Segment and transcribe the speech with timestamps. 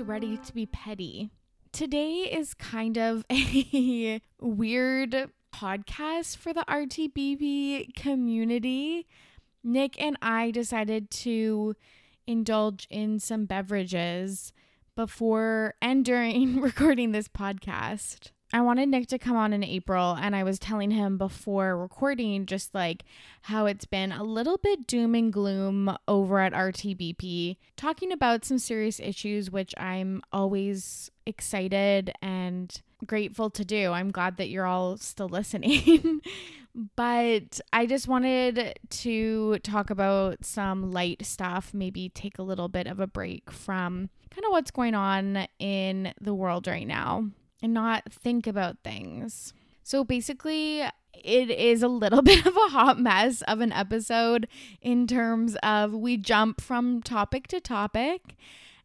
[0.00, 1.30] ready to be petty?
[1.72, 9.06] Today is kind of a weird podcast for the RTBP community.
[9.62, 11.74] Nick and I decided to
[12.26, 14.52] indulge in some beverages
[14.96, 18.30] before and during recording this podcast.
[18.52, 22.46] I wanted Nick to come on in April, and I was telling him before recording
[22.46, 23.04] just like
[23.42, 28.58] how it's been a little bit doom and gloom over at RTBP, talking about some
[28.58, 33.90] serious issues, which I'm always excited and grateful to do.
[33.90, 36.20] I'm glad that you're all still listening.
[36.94, 42.86] but I just wanted to talk about some light stuff, maybe take a little bit
[42.86, 47.30] of a break from kind of what's going on in the world right now
[47.64, 49.54] and not think about things.
[49.82, 50.82] So basically,
[51.14, 54.46] it is a little bit of a hot mess of an episode
[54.82, 58.36] in terms of we jump from topic to topic.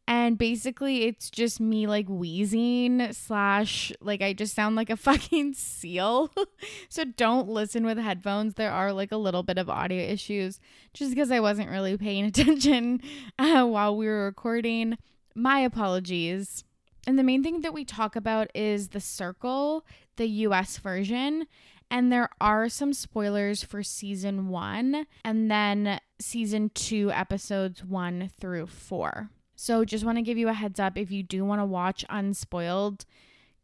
[0.08, 5.56] And basically, it's just me like wheezing, slash, like I just sound like a fucking
[5.56, 6.32] seal.
[6.90, 8.54] so don't listen with headphones.
[8.54, 10.62] There are like a little bit of audio issues
[10.94, 13.02] just because I wasn't really paying attention
[13.38, 14.98] uh, while we were recording.
[15.36, 16.64] My apologies.
[17.10, 19.84] And the main thing that we talk about is The Circle,
[20.18, 21.48] the US version.
[21.90, 28.68] And there are some spoilers for season one and then season two, episodes one through
[28.68, 29.32] four.
[29.56, 32.06] So just want to give you a heads up if you do want to watch
[32.12, 33.06] Unspoiled,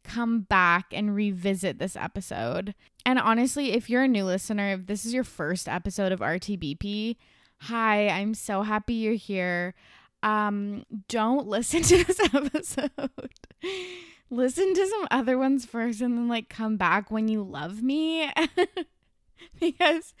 [0.02, 2.74] come back and revisit this episode.
[3.04, 7.14] And honestly, if you're a new listener, if this is your first episode of RTBP,
[7.58, 9.76] hi, I'm so happy you're here
[10.22, 12.90] um don't listen to this episode.
[14.28, 18.30] Listen to some other ones first and then like come back when you love me.
[19.60, 20.14] Because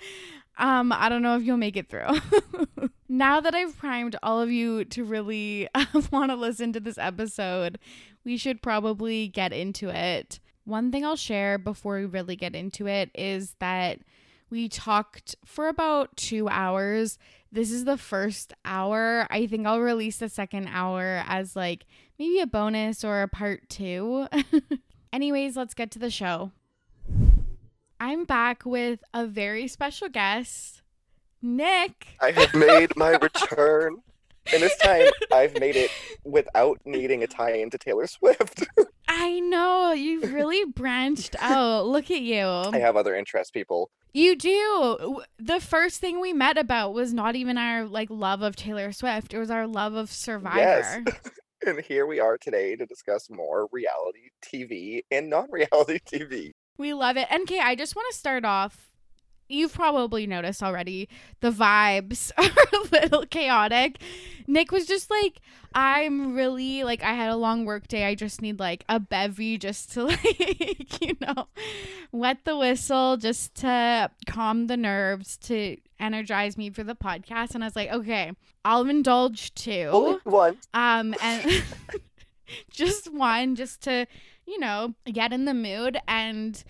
[0.58, 2.08] um i don't know if you'll make it through.
[3.08, 6.98] Now that i've primed all of you to really uh, want to listen to this
[6.98, 7.78] episode
[8.24, 10.40] we should probably get into it.
[10.64, 14.00] One thing i'll share before we really get into it is that
[14.50, 17.18] we talked for about two hours
[17.56, 19.26] this is the first hour.
[19.30, 21.86] I think I'll release the second hour as like
[22.18, 24.28] maybe a bonus or a part two.
[25.12, 26.52] Anyways, let's get to the show.
[27.98, 30.82] I'm back with a very special guest,
[31.40, 32.08] Nick.
[32.20, 34.02] I have made my return.
[34.52, 35.90] And this time I've made it
[36.24, 38.66] without needing a tie in to Taylor Swift.
[39.18, 39.92] I know.
[39.92, 41.86] You've really branched out.
[41.86, 42.44] Look at you.
[42.72, 43.90] I have other interests, people.
[44.12, 45.22] You do.
[45.38, 49.32] The first thing we met about was not even our like love of Taylor Swift.
[49.32, 50.58] It was our love of Survivor.
[50.58, 51.30] Yes.
[51.66, 56.50] and here we are today to discuss more reality TV and non-reality TV.
[56.76, 57.26] We love it.
[57.30, 58.90] And Kay, I just want to start off
[59.48, 61.08] you've probably noticed already
[61.40, 63.98] the vibes are a little chaotic.
[64.46, 65.40] Nick was just like,
[65.74, 68.04] I'm really like I had a long work day.
[68.04, 71.48] I just need like a bevy just to like, you know,
[72.12, 77.54] wet the whistle just to calm the nerves to energize me for the podcast.
[77.54, 78.32] And I was like, okay,
[78.64, 79.88] I'll indulge too.
[79.92, 80.56] Only one.
[80.72, 81.62] Um and
[82.70, 84.06] just one just to,
[84.46, 86.62] you know, get in the mood and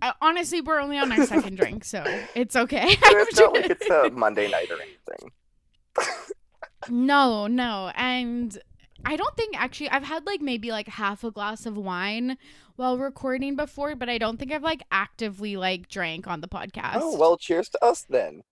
[0.00, 2.02] uh, honestly, we're only on our second drink, so
[2.34, 2.86] it's okay.
[2.88, 5.30] it's not like it's a Monday night or anything.
[6.88, 8.58] no, no, and
[9.04, 12.38] I don't think actually I've had like maybe like half a glass of wine
[12.76, 17.00] while recording before, but I don't think I've like actively like drank on the podcast.
[17.02, 18.42] Oh well, cheers to us then.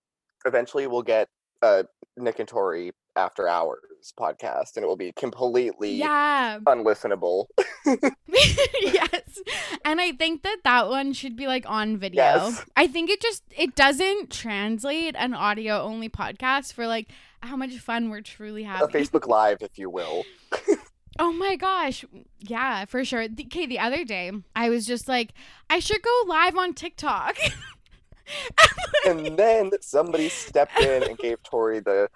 [0.45, 1.27] Eventually, we'll get
[1.61, 1.83] uh,
[2.17, 3.79] Nick and Tori after hours
[4.17, 7.47] podcast and it will be completely yeah unlistenable
[8.81, 9.39] yes
[9.85, 12.65] and i think that that one should be like on video yes.
[12.75, 17.09] i think it just it doesn't translate an audio only podcast for like
[17.43, 20.23] how much fun we're truly having a facebook live if you will
[21.19, 22.05] Oh my gosh.
[22.39, 23.23] Yeah, for sure.
[23.23, 25.33] Okay, the other day, I was just like,
[25.69, 27.37] I should go live on TikTok.
[29.05, 32.09] and then somebody stepped in and gave Tori the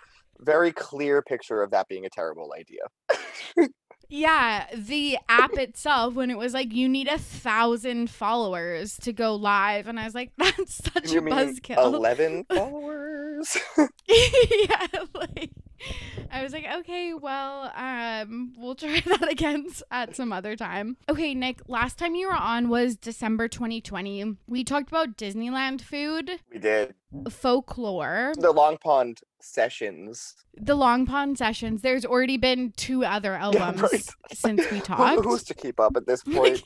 [0.45, 3.68] very clear picture of that being a terrible idea.
[4.09, 9.36] yeah, the app itself, when it was like, you need a thousand followers to go
[9.36, 11.77] live, and I was like, that's such you a buzzkill.
[11.77, 13.57] Eleven followers.
[13.77, 15.51] yeah, like
[16.31, 20.98] I was like, okay, well, um, we'll try that again at some other time.
[21.10, 24.38] Okay, Nick, last time you were on was December 2020.
[24.48, 26.31] We talked about Disneyland food.
[26.51, 26.95] We did.
[27.30, 28.33] Folklore.
[28.38, 30.36] The Long Pond sessions.
[30.56, 31.81] The Long Pond sessions.
[31.81, 34.10] There's already been two other albums yeah, right.
[34.33, 35.24] since we talked.
[35.24, 36.63] Who's to keep up at this point?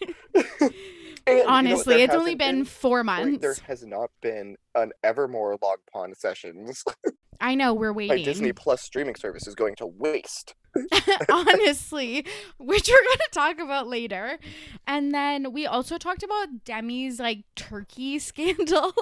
[1.27, 3.41] And, Honestly, you know, it's only been, been, four months.
[3.41, 6.83] There has not been an Evermore Long Pond sessions.
[7.41, 8.17] I know we're waiting.
[8.17, 10.55] My Disney Plus streaming service is going to waste.
[11.29, 12.25] honestly,
[12.57, 14.39] which we're going to talk about later.
[14.87, 18.93] And then we also talked about Demi's like turkey scandal.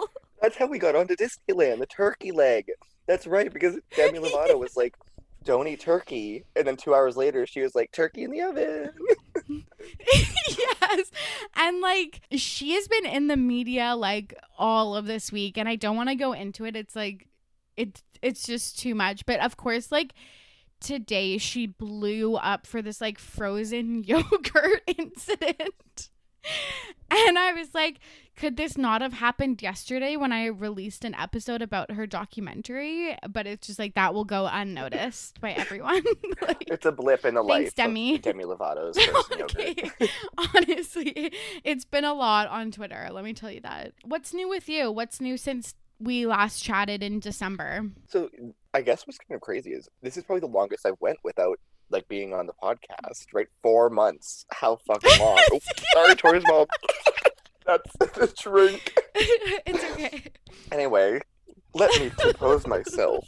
[0.42, 2.72] That's how we got onto Disneyland, the turkey leg.
[3.08, 4.96] That's right, because Demi Lovato was like,
[5.48, 6.44] don't eat turkey.
[6.56, 8.92] And then two hours later, she was like, turkey in the oven.
[10.14, 11.12] yes.
[11.56, 15.58] And like, she has been in the media like all of this week.
[15.58, 16.76] And I don't want to go into it.
[16.76, 17.28] It's like,
[17.78, 19.26] it, it's just too much.
[19.26, 20.14] But of course, like,
[20.82, 26.10] today she blew up for this like frozen yogurt incident.
[27.10, 28.00] And I was like,
[28.36, 33.18] could this not have happened yesterday when I released an episode about her documentary?
[33.30, 36.04] But it's just like that will go unnoticed by everyone.
[36.42, 38.16] like, it's a blip in the Thanks, life Demi.
[38.16, 38.98] of Demi Lovato's
[39.42, 39.90] okay.
[40.54, 41.32] Honestly,
[41.64, 43.08] it's been a lot on Twitter.
[43.12, 43.94] Let me tell you that.
[44.04, 44.92] What's new with you?
[44.92, 47.90] What's new since we last chatted in December?
[48.10, 48.30] So
[48.74, 51.58] I guess what's kind of crazy is this is probably the longest I've went without
[51.90, 53.26] like being on the podcast.
[53.34, 54.46] Right, four months.
[54.52, 55.40] How fucking long?
[55.52, 55.60] oh,
[55.94, 56.66] sorry, Tori's mom.
[57.66, 58.94] That's the drink.
[59.16, 60.24] it's okay.
[60.72, 61.20] Anyway,
[61.74, 63.28] let me compose myself.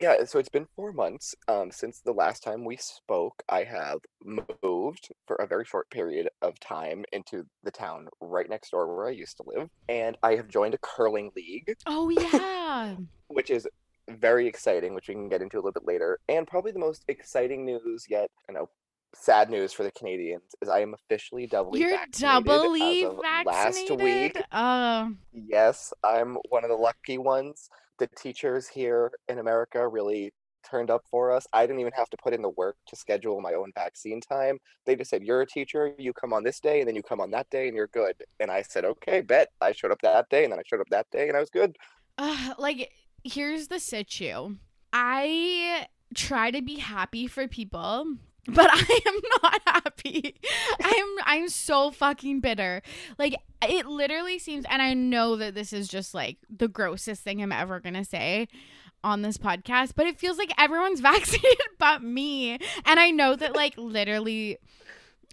[0.00, 3.42] yeah, so it's been four months um, since the last time we spoke.
[3.48, 8.70] I have moved for a very short period of time into the town right next
[8.70, 12.94] door where I used to live, and I have joined a curling league, Oh yeah.
[13.28, 13.68] which is
[14.10, 16.18] very exciting, which we can get into a little bit later.
[16.28, 18.68] And probably the most exciting news yet, I know,
[19.14, 23.46] sad news for the Canadians is I am officially doubly You're vaccinated doubly vaccinated.
[23.46, 24.42] last week.
[24.50, 27.68] Uh, Yes, I'm one of the lucky ones.
[27.98, 30.32] The teachers here in America really
[30.68, 31.46] turned up for us.
[31.52, 34.58] I didn't even have to put in the work to schedule my own vaccine time.
[34.86, 37.20] They just said, You're a teacher, you come on this day, and then you come
[37.20, 38.14] on that day, and you're good.
[38.40, 39.48] And I said, Okay, bet.
[39.60, 41.50] I showed up that day, and then I showed up that day, and I was
[41.50, 41.76] good.
[42.18, 42.90] uh, like
[43.24, 44.56] here's the situ.
[44.92, 48.16] I try to be happy for people,
[48.46, 50.36] but I am not happy.
[50.82, 52.82] I'm I'm so fucking bitter.
[53.18, 57.42] Like it literally seems and I know that this is just like the grossest thing
[57.42, 58.48] I'm ever going to say
[59.04, 62.58] on this podcast, but it feels like everyone's vaccinated but me.
[62.84, 64.58] And I know that like literally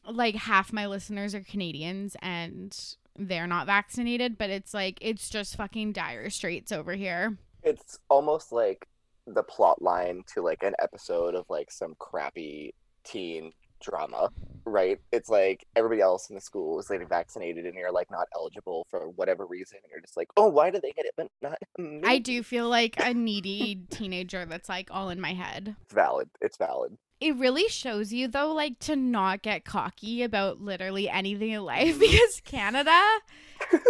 [0.09, 2.77] like half my listeners are Canadians and
[3.18, 7.38] they're not vaccinated, but it's like it's just fucking dire straits over here.
[7.63, 8.88] It's almost like
[9.27, 12.73] the plot line to like an episode of like some crappy
[13.03, 13.51] teen
[13.81, 14.29] drama,
[14.65, 15.00] right?
[15.11, 18.85] It's like everybody else in the school is getting vaccinated and you're like not eligible
[18.89, 19.77] for whatever reason.
[19.83, 22.01] And you're just like, oh, why did they get it but not me?
[22.03, 25.75] I do feel like a needy teenager that's like all in my head.
[25.83, 26.29] It's valid.
[26.41, 26.97] It's valid.
[27.21, 32.00] It really shows you though, like to not get cocky about literally anything in life
[32.00, 32.98] because Canada,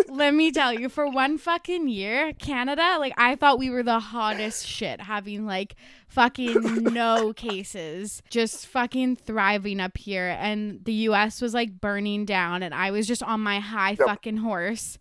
[0.07, 3.99] let me tell you, for one fucking year, Canada, like I thought we were the
[3.99, 5.75] hottest shit, having like
[6.07, 10.35] fucking no cases, just fucking thriving up here.
[10.39, 14.07] And the US was like burning down, and I was just on my high Yep.
[14.07, 14.97] fucking horse.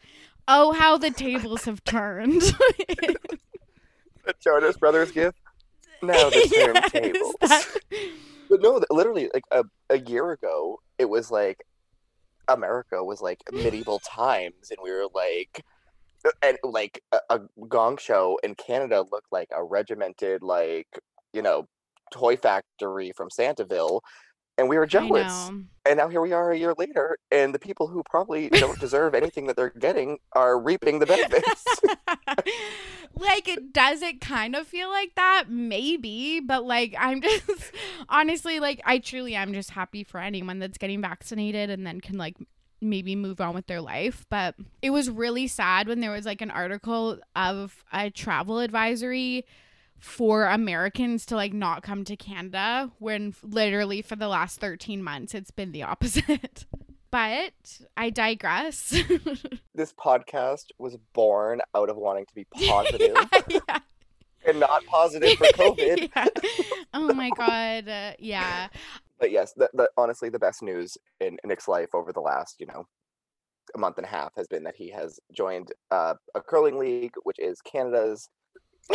[0.46, 2.42] Oh, how the tables have turned.
[4.24, 5.38] The Jonas Brothers gift.
[6.02, 7.32] Now the Yes, turntables.
[7.40, 7.64] that-
[8.50, 11.58] But no, literally, like a, a year ago, it was like
[12.48, 15.62] America was like medieval times, and we were like,
[16.26, 20.86] uh, and like a, a gong show in Canada looked like a regimented, like
[21.34, 21.66] you know,
[22.10, 24.00] toy factory from Santaville,
[24.58, 25.50] and we were jealous.
[25.86, 29.14] And now here we are a year later, and the people who probably don't deserve
[29.14, 31.64] anything that they're getting are reaping the benefits.
[33.14, 37.72] like it does it kind of feel like that maybe but like i'm just
[38.08, 42.16] honestly like i truly am just happy for anyone that's getting vaccinated and then can
[42.16, 42.36] like
[42.80, 46.40] maybe move on with their life but it was really sad when there was like
[46.40, 49.44] an article of a travel advisory
[49.98, 55.34] for Americans to like not come to Canada when literally for the last 13 months
[55.34, 56.66] it's been the opposite.
[57.10, 58.90] but I digress.
[59.74, 63.16] this podcast was born out of wanting to be positive
[63.48, 63.78] yeah.
[64.46, 66.10] and not positive for COVID.
[66.14, 66.26] Yeah.
[66.94, 67.88] Oh my god.
[67.88, 68.68] Uh, yeah.
[69.18, 72.66] But yes, the, the, honestly, the best news in Nick's life over the last, you
[72.66, 72.86] know,
[73.74, 77.14] a month and a half has been that he has joined uh, a curling league,
[77.24, 78.28] which is Canada's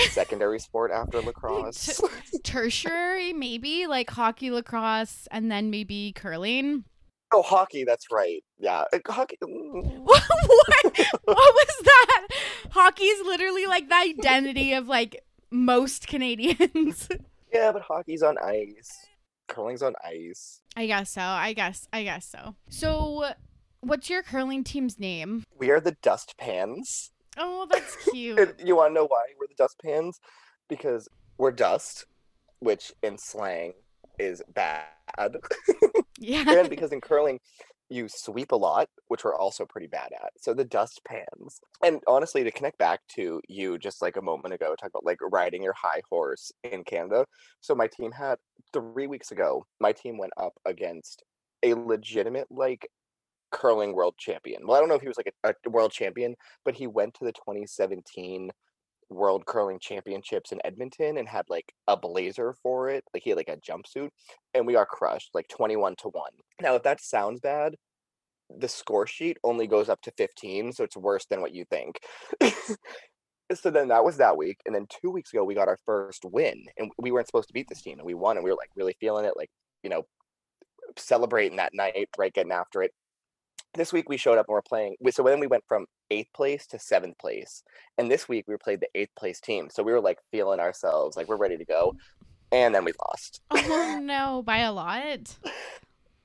[0.09, 2.01] secondary sport after lacrosse.
[2.43, 6.83] Tertiary, maybe like hockey, lacrosse, and then maybe curling.
[7.33, 8.43] oh, hockey, that's right.
[8.59, 9.37] Yeah, uh, hockey.
[9.43, 10.23] mm, what?
[11.23, 12.27] what was that?
[12.71, 17.09] Hockey is literally like the identity of like most Canadians.
[17.53, 19.05] Yeah, but hockey's on ice.
[19.47, 20.61] Curling's on ice.
[20.75, 21.21] I guess so.
[21.21, 21.87] I guess.
[21.93, 22.55] I guess so.
[22.69, 23.33] So,
[23.81, 25.43] what's your curling team's name?
[25.59, 27.11] We are the Dustpans.
[27.37, 28.39] Oh, that's cute.
[28.39, 30.19] And you want to know why we're the dustpans?
[30.69, 32.05] Because we're dust,
[32.59, 33.73] which in slang
[34.19, 34.87] is bad.
[36.19, 36.43] yeah.
[36.47, 37.39] and because in curling,
[37.89, 40.31] you sweep a lot, which we're also pretty bad at.
[40.39, 41.59] So the dust pans.
[41.83, 45.19] And honestly, to connect back to you just like a moment ago, talk about like
[45.21, 47.25] riding your high horse in Canada.
[47.61, 48.37] So my team had
[48.71, 51.23] three weeks ago, my team went up against
[51.61, 52.87] a legitimate like
[53.53, 54.67] curling world champion.
[54.67, 57.13] Well, I don't know if he was like a, a world champion, but he went
[57.15, 58.51] to the 2017
[59.09, 63.03] World Curling Championships in Edmonton and had like a blazer for it.
[63.13, 64.09] Like he had like a jumpsuit,
[64.53, 66.31] and we got crushed like 21 to 1.
[66.61, 67.75] Now, if that sounds bad,
[68.49, 71.99] the score sheet only goes up to 15, so it's worse than what you think.
[73.53, 74.57] so then that was that week.
[74.65, 77.53] And then two weeks ago, we got our first win, and we weren't supposed to
[77.53, 79.49] beat this team, and we won, and we were like really feeling it, like,
[79.83, 80.03] you know,
[80.97, 82.33] celebrating that night, right?
[82.33, 82.93] Getting after it
[83.75, 84.95] this week we showed up and we're playing.
[85.11, 87.63] So then we went from eighth place to seventh place,
[87.97, 89.69] and this week we played the eighth place team.
[89.71, 91.95] So we were like feeling ourselves, like we're ready to go,
[92.51, 93.41] and then we lost.
[93.51, 95.37] Oh no, by a lot.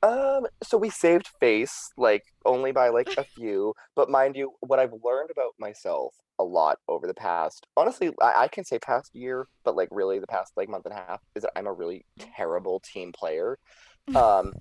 [0.02, 4.78] Um, so we saved face like only by like a few, but mind you, what
[4.78, 9.14] I've learned about myself a lot over the past, honestly, I, I can say past
[9.14, 11.72] year, but like really the past like month and a half is that I'm a
[11.72, 13.58] really terrible team player.
[14.16, 14.54] Um,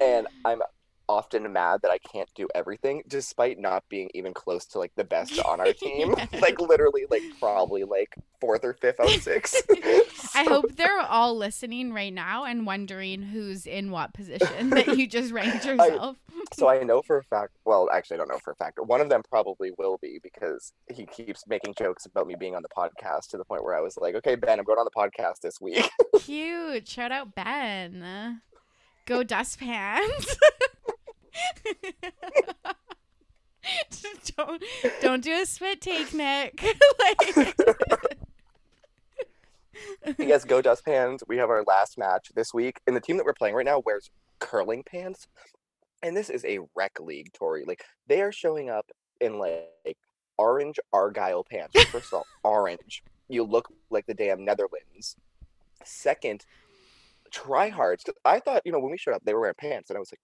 [0.00, 0.60] and I'm
[1.10, 5.04] often mad that I can't do everything, despite not being even close to like the
[5.04, 6.14] best on our team.
[6.40, 9.60] like literally, like probably like fourth or fifth out of six.
[10.34, 15.08] I hope they're all listening right now and wondering who's in what position that you
[15.08, 16.16] just ranked yourself.
[16.30, 17.56] I, so I know for a fact.
[17.64, 18.78] Well, actually, I don't know for a fact.
[18.80, 22.62] One of them probably will be because he keeps making jokes about me being on
[22.62, 24.90] the podcast to the point where I was like, "Okay, Ben, I'm going on the
[24.90, 25.90] podcast this week."
[26.20, 26.86] Cute.
[26.86, 28.40] Shout out Ben.
[29.06, 30.36] Go dustpans.
[34.36, 34.62] don't
[35.00, 36.62] don't do a spit take, Nick.
[36.98, 37.56] like
[40.18, 41.22] yes, go dustpans.
[41.28, 43.82] We have our last match this week, and the team that we're playing right now
[43.84, 45.26] wears curling pants,
[46.02, 47.64] and this is a rec league, Tori.
[47.66, 49.98] Like they are showing up in like
[50.38, 51.82] orange argyle pants.
[51.84, 53.02] First of all, orange.
[53.28, 55.16] You look like the damn Netherlands.
[55.84, 56.44] Second,
[57.32, 58.08] tryhards.
[58.24, 60.12] I thought, you know, when we showed up, they were wearing pants, and I was
[60.12, 60.20] like,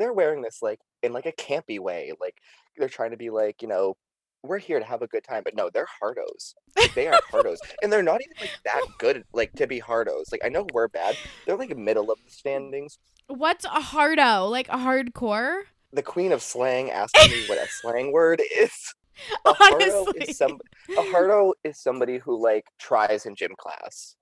[0.00, 2.12] they're wearing this like in like a campy way.
[2.20, 2.34] Like
[2.76, 3.96] they're trying to be like, you know,
[4.42, 6.54] we're here to have a good time, but no, they're hardos.
[6.94, 10.32] They are hardos, and they're not even like that good, like to be hardos.
[10.32, 11.16] Like I know we're bad.
[11.46, 12.98] They're like middle of the standings.
[13.28, 14.46] What's a hardo?
[14.46, 15.62] Like a hardcore?
[15.92, 18.94] The queen of slang asked me what a slang word is.
[19.44, 20.58] A hardo is some.
[20.96, 24.16] A hardo is somebody who like tries in gym class,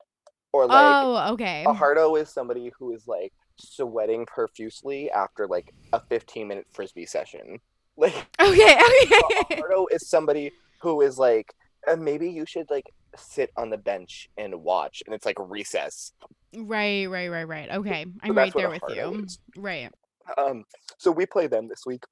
[0.52, 0.76] or like.
[0.76, 1.62] Oh, okay.
[1.68, 7.06] A hardo is somebody who is like sweating profusely after like a 15 minute frisbee
[7.06, 7.58] session.
[8.00, 8.78] Like okay,
[9.42, 9.56] okay.
[9.56, 11.52] Hardo is somebody who is like
[11.88, 12.84] uh, maybe you should like
[13.16, 16.12] sit on the bench and watch, and it's like recess.
[16.56, 17.70] Right, right, right, right.
[17.70, 19.24] Okay, I'm right there with you.
[19.24, 19.40] Is.
[19.56, 19.90] Right.
[20.36, 20.62] Um.
[20.98, 22.04] So we play them this week.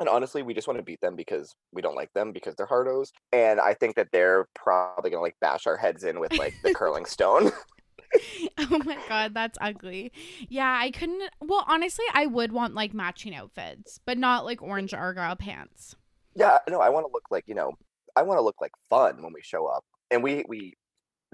[0.00, 2.66] And honestly, we just want to beat them because we don't like them because they're
[2.66, 3.08] hardos.
[3.32, 6.72] And I think that they're probably gonna like bash our heads in with like the
[6.72, 7.50] curling stone.
[8.58, 10.12] oh my god, that's ugly.
[10.48, 11.30] Yeah, I couldn't.
[11.40, 15.94] Well, honestly, I would want like matching outfits, but not like orange argyle pants.
[16.34, 17.72] Yeah, no, I want to look like you know,
[18.16, 20.74] I want to look like fun when we show up, and we we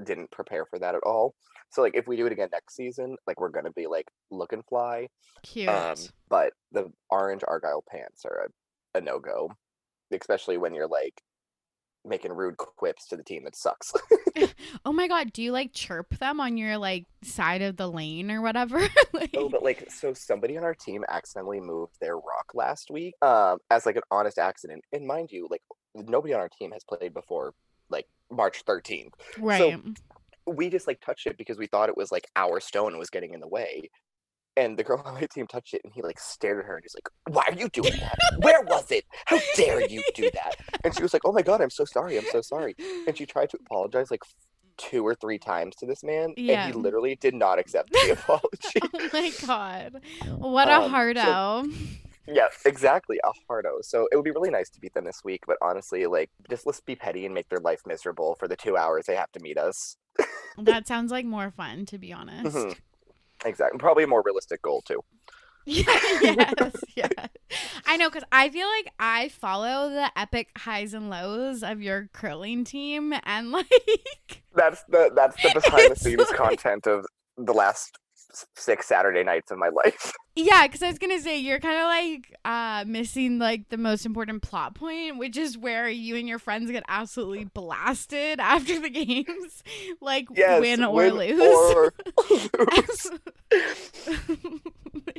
[0.03, 1.35] didn't prepare for that at all.
[1.71, 4.63] So like, if we do it again next season, like we're gonna be like looking
[4.69, 5.09] fly.
[5.43, 5.69] Cute.
[5.69, 5.97] Um,
[6.29, 8.49] but the orange argyle pants are
[8.95, 9.51] a, a no go,
[10.13, 11.21] especially when you're like
[12.05, 13.93] making rude quips to the team that sucks.
[14.85, 18.31] oh my god, do you like chirp them on your like side of the lane
[18.31, 18.81] or whatever?
[19.13, 19.31] like...
[19.37, 23.59] Oh, but like so somebody on our team accidentally moved their rock last week um
[23.71, 24.85] as like an honest accident.
[24.93, 25.63] And mind you, like
[25.95, 27.55] nobody on our team has played before
[27.91, 29.13] like March 13th.
[29.39, 29.59] Right.
[29.59, 29.95] So
[30.47, 33.35] we just like touched it because we thought it was like our stone was getting
[33.35, 33.91] in the way.
[34.57, 36.85] And the girl on my team touched it and he like stared at her and
[36.85, 38.17] he's like, Why are you doing that?
[38.39, 39.05] Where was it?
[39.27, 40.57] How dare you do that?
[40.85, 42.17] And she was like, Oh my God, I'm so sorry.
[42.19, 42.75] I'm so sorry.
[43.07, 44.23] And she tried to apologize like
[44.77, 46.35] two or three times to this man.
[46.37, 46.67] Yeah.
[46.67, 48.81] And he literally did not accept the apology.
[48.83, 50.03] oh my God.
[50.39, 51.23] What a um, hardo.
[51.23, 51.69] So,
[52.27, 53.19] yeah, exactly.
[53.25, 53.79] A hardo.
[53.83, 56.67] So it would be really nice to beat them this week, but honestly, like, just
[56.67, 59.41] let's be petty and make their life miserable for the two hours they have to
[59.41, 59.97] meet us.
[60.59, 62.57] that sounds like more fun, to be honest.
[62.57, 62.73] Mm-hmm.
[63.45, 63.79] Exactly.
[63.79, 65.01] Probably a more realistic goal too.
[65.67, 67.09] yes, yeah.
[67.87, 72.11] I know because I feel like I follow the epic highs and lows of your
[72.13, 76.37] curling team, and like that's the that's the behind the scenes like...
[76.37, 77.07] content of
[77.39, 77.99] the last
[78.55, 80.13] six Saturday nights of my life.
[80.37, 84.05] Yeah, because I was gonna say you're kind of like uh missing like the most
[84.05, 88.91] important plot point, which is where you and your friends get absolutely blasted after the
[88.91, 89.63] games,
[90.01, 91.41] like Yes, win or win lose.
[91.41, 91.95] or
[92.59, 93.11] lose.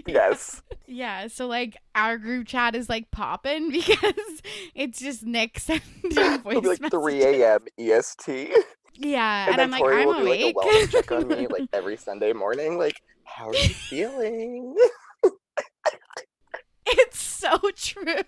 [0.06, 0.62] yes.
[0.88, 4.42] Yeah, so like our group chat is like popping because
[4.76, 5.82] it's just Nick sending
[6.42, 6.90] voice like messages.
[6.92, 7.60] 3 a.m.
[7.80, 8.50] EST.
[8.98, 11.48] Yeah, And, and, I'm like, Tori I'm will do like a wellness check on me
[11.48, 12.78] like every Sunday morning.
[12.78, 14.76] Like, how are you feeling?
[16.86, 18.24] it's so true,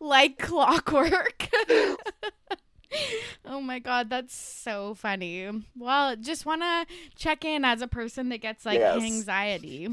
[0.00, 1.48] like clockwork.
[3.44, 5.48] oh my god, that's so funny.
[5.76, 6.86] Well, just want to
[7.16, 9.02] check in as a person that gets like Yes.
[9.02, 9.88] anxiety.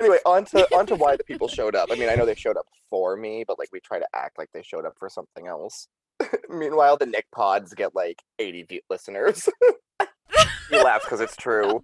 [0.00, 1.90] anyway, on to on to why the people showed up.
[1.90, 4.38] I mean, I know they showed up for me, but like we try to act
[4.38, 5.88] like they showed up for something else.
[6.48, 9.48] Meanwhile, the Nick pods get like 80 listeners.
[10.70, 11.82] he laughs because it's true.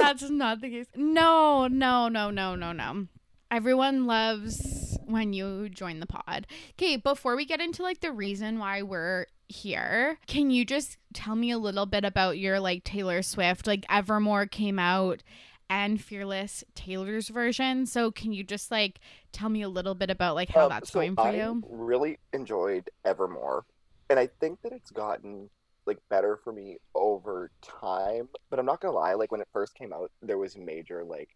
[0.00, 0.86] That's not the case.
[0.94, 3.06] No, no, no, no, no, no.
[3.50, 6.46] Everyone loves when you join the pod.
[6.72, 11.36] Okay, before we get into like the reason why we're here, can you just tell
[11.36, 15.22] me a little bit about your like Taylor Swift, like Evermore came out
[15.68, 17.86] and Fearless Taylor's version.
[17.86, 19.00] So can you just like
[19.32, 21.64] tell me a little bit about like how Um, that's so going for I you?
[21.68, 23.64] really enjoyed Evermore,
[24.10, 25.50] and I think that it's gotten
[25.86, 28.28] like better for me over time.
[28.50, 31.30] But I'm not gonna lie, like when it first came out, there was major like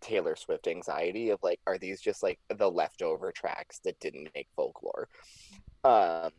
[0.00, 4.48] Taylor Swift anxiety of like, are these just like the leftover tracks that didn't make
[4.56, 5.08] folklore?
[5.84, 6.30] Um,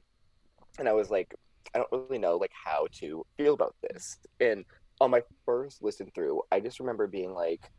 [0.79, 1.35] and I was like,
[1.75, 4.17] I don't really know like how to feel about this.
[4.39, 4.65] And
[5.03, 7.69] on my first listen through, I just remember being like,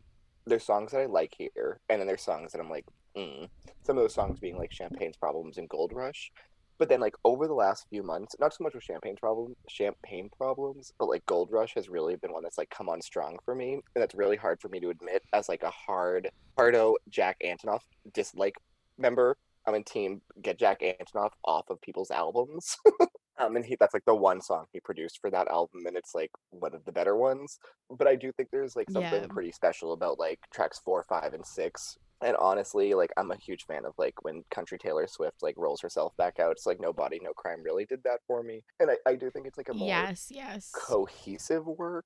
[0.46, 2.84] there's songs that I like here, and then there's songs that I'm like,
[3.16, 3.48] mm.
[3.82, 6.30] some of those songs being like Champagne's Problems and Gold Rush.
[6.76, 10.28] But then like over the last few months, not so much with Champagne's problem champagne
[10.36, 13.54] problems, but like Gold Rush has really been one that's like come on strong for
[13.54, 13.74] me.
[13.74, 17.82] And that's really hard for me to admit as like a hard hardo Jack Antonoff
[18.12, 18.56] dislike
[18.98, 19.36] member.
[19.66, 22.76] I'm in team get Jack Antonoff off of people's albums.
[23.38, 26.14] Um, and he that's like the one song he produced for that album, and it's
[26.14, 27.58] like one of the better ones.
[27.90, 29.26] But I do think there's like something Yeah.
[29.28, 31.98] pretty special about like tracks four, five, and six.
[32.22, 35.80] And honestly, like I'm a huge fan of like when country Taylor Swift like rolls
[35.80, 36.52] herself back out.
[36.52, 38.62] It's like no body, no crime really did that for me.
[38.78, 40.70] And I, I do think it's like a more Yes, yes.
[40.72, 42.04] cohesive work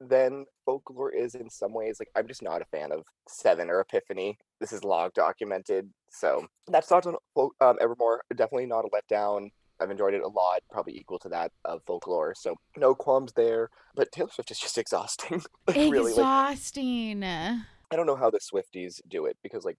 [0.00, 1.96] than folklore is in some ways.
[1.98, 4.38] Like I'm just not a fan of Seven or Epiphany.
[4.60, 8.22] This is log documented, so that's not on Fol- um, Evermore.
[8.34, 9.50] Definitely not a letdown.
[9.80, 12.34] I've enjoyed it a lot, probably equal to that of folklore.
[12.34, 13.70] So no qualms there.
[13.94, 15.42] But Taylor Swift is just exhausting.
[15.66, 17.22] like really, like Exhausting.
[17.24, 19.78] I don't know how the Swifties do it because like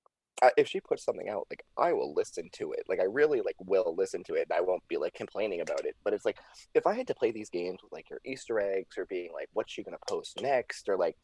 [0.55, 2.83] if she puts something out, like I will listen to it.
[2.87, 5.85] Like I really like will listen to it, and I won't be like complaining about
[5.85, 5.95] it.
[6.03, 6.37] But it's like
[6.73, 9.49] if I had to play these games with like your Easter eggs or being like,
[9.53, 11.15] what's she gonna post next, or like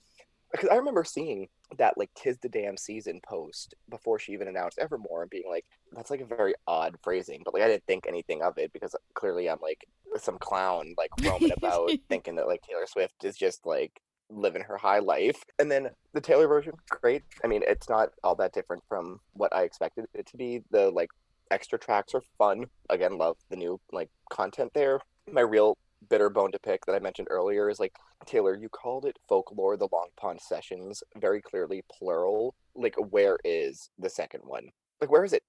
[0.54, 4.80] because I remember seeing that like tis the damn season post before she even announced
[4.80, 8.06] Evermore and being like, that's like a very odd phrasing, but like I didn't think
[8.08, 9.86] anything of it because clearly I'm like
[10.18, 14.78] some clown like roaming about thinking that like Taylor Swift is just like living her
[14.78, 15.44] high life.
[15.60, 17.24] And then the Taylor version, great.
[17.44, 20.62] I mean, it's not all that different from what I expected it to be.
[20.70, 21.10] The like
[21.52, 22.66] extra tracks are fun.
[22.90, 25.00] Again, love the new like content there.
[25.32, 25.78] My real
[26.10, 27.94] bitter bone to pick that I mentioned earlier is like
[28.26, 32.56] Taylor, you called it folklore, the Long Pond sessions, very clearly plural.
[32.76, 34.70] Like, where is the second one?
[35.02, 35.44] Like, where is it?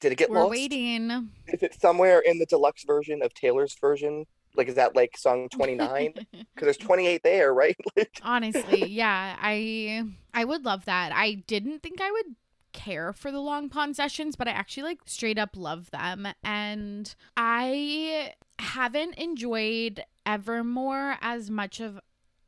[0.00, 0.50] Did it get We're lost?
[0.52, 1.30] waiting.
[1.48, 4.24] Is it somewhere in the deluxe version of Taylor's version?
[4.56, 6.14] Like, is that like song 29?
[6.14, 7.76] Because there's 28 there, right?
[7.96, 11.12] Like, Honestly, yeah, I I would love that.
[11.14, 12.36] I didn't think I would
[12.72, 17.14] care for the long pond sessions, but I actually like straight up love them and
[17.36, 22.00] I haven't enjoyed Evermore as much of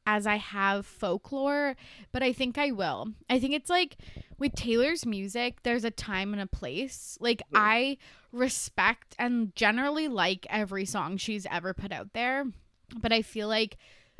[0.06, 1.76] as I have folklore,
[2.10, 3.12] but I think I will.
[3.30, 3.96] I think it's like
[4.38, 7.16] with Taylor's music, there's a time and a place.
[7.20, 7.60] Like Yeah.
[7.60, 7.98] I
[8.32, 12.44] respect and generally like every song she's ever put out there,
[13.00, 13.76] but I feel like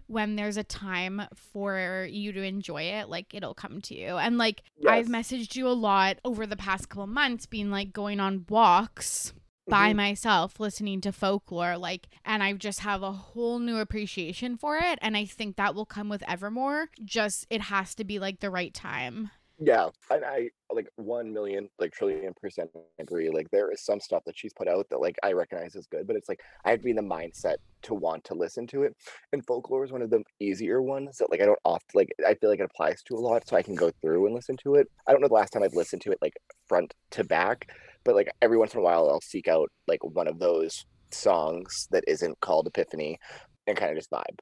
[0.07, 4.16] when there's a time for you to enjoy it, like it'll come to you.
[4.18, 8.20] And like I've messaged you a lot over the past couple months, being like going
[8.20, 9.33] on walks
[9.68, 9.94] by Mhm.
[9.94, 14.98] myself listening to folklore like and I just have a whole new appreciation for it
[15.03, 18.51] and I think that will come with Evermore just it has to be like the
[18.51, 19.31] right time.
[19.59, 23.31] Yeah, and I like one million, like trillion percent agree.
[23.31, 26.07] Like there is some stuff that she's put out that like I recognize as good,
[26.07, 28.83] but it's like I have to be in the mindset to want to listen to
[28.83, 28.96] it.
[29.33, 32.09] And folklore is one of the easier ones that like I don't often like.
[32.27, 34.57] I feel like it applies to a lot, so I can go through and listen
[34.64, 34.88] to it.
[35.07, 36.35] I don't know the last time I've listened to it like
[36.66, 37.70] front to back,
[38.05, 41.88] but like every once in a while I'll seek out like one of those songs
[41.91, 43.19] that isn't called Epiphany
[43.67, 44.38] and kind of just vibe.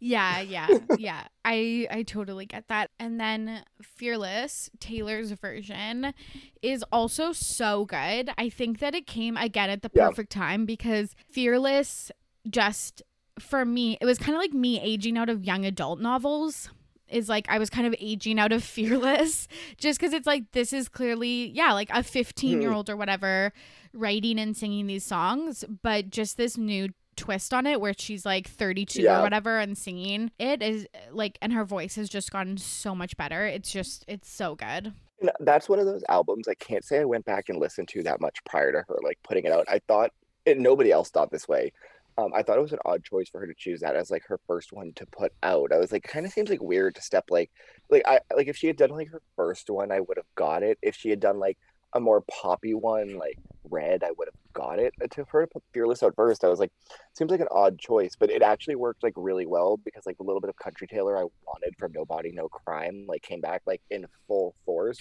[0.00, 1.24] Yeah, yeah, yeah.
[1.44, 2.90] I I totally get that.
[3.00, 6.14] And then Fearless, Taylor's version
[6.62, 8.30] is also so good.
[8.38, 10.08] I think that it came again at the Yeah.
[10.08, 12.12] perfect time because Fearless
[12.48, 13.02] just
[13.40, 16.70] for me, it was kind of like me aging out of young adult novels.
[17.10, 20.72] Is like I was kind of aging out of Fearless just because it's like this
[20.72, 23.52] is clearly, yeah, like a 15 year old or whatever
[23.92, 28.46] writing and singing these songs, but just this new twist on it where she's like
[28.48, 29.18] 32 Yeah.
[29.18, 33.16] or whatever and singing it is like and her voice has just gotten so much
[33.16, 37.00] better it's just it's so good And that's one of those albums I can't say
[37.00, 39.64] I went back and listened to that much prior to her like putting it out.
[39.68, 40.12] I thought
[40.46, 41.72] and nobody else thought this way.
[42.18, 44.24] Um, I thought it was an odd choice for her to choose that as like
[44.26, 45.72] her first one to put out.
[45.72, 47.50] I was like, kind of seems like weird to step like,
[47.90, 50.64] like I like if she had done like her first one, I would have got
[50.64, 50.78] it.
[50.82, 51.58] If she had done like
[51.94, 53.38] a more poppy one, like
[53.70, 54.94] Red, I would have got it.
[55.12, 56.72] To her to put Fearless out first, I was like,
[57.16, 60.24] seems like an odd choice, but it actually worked like really well because like a
[60.24, 63.80] little bit of country Taylor I wanted from Nobody No Crime like came back like
[63.90, 64.98] in full force.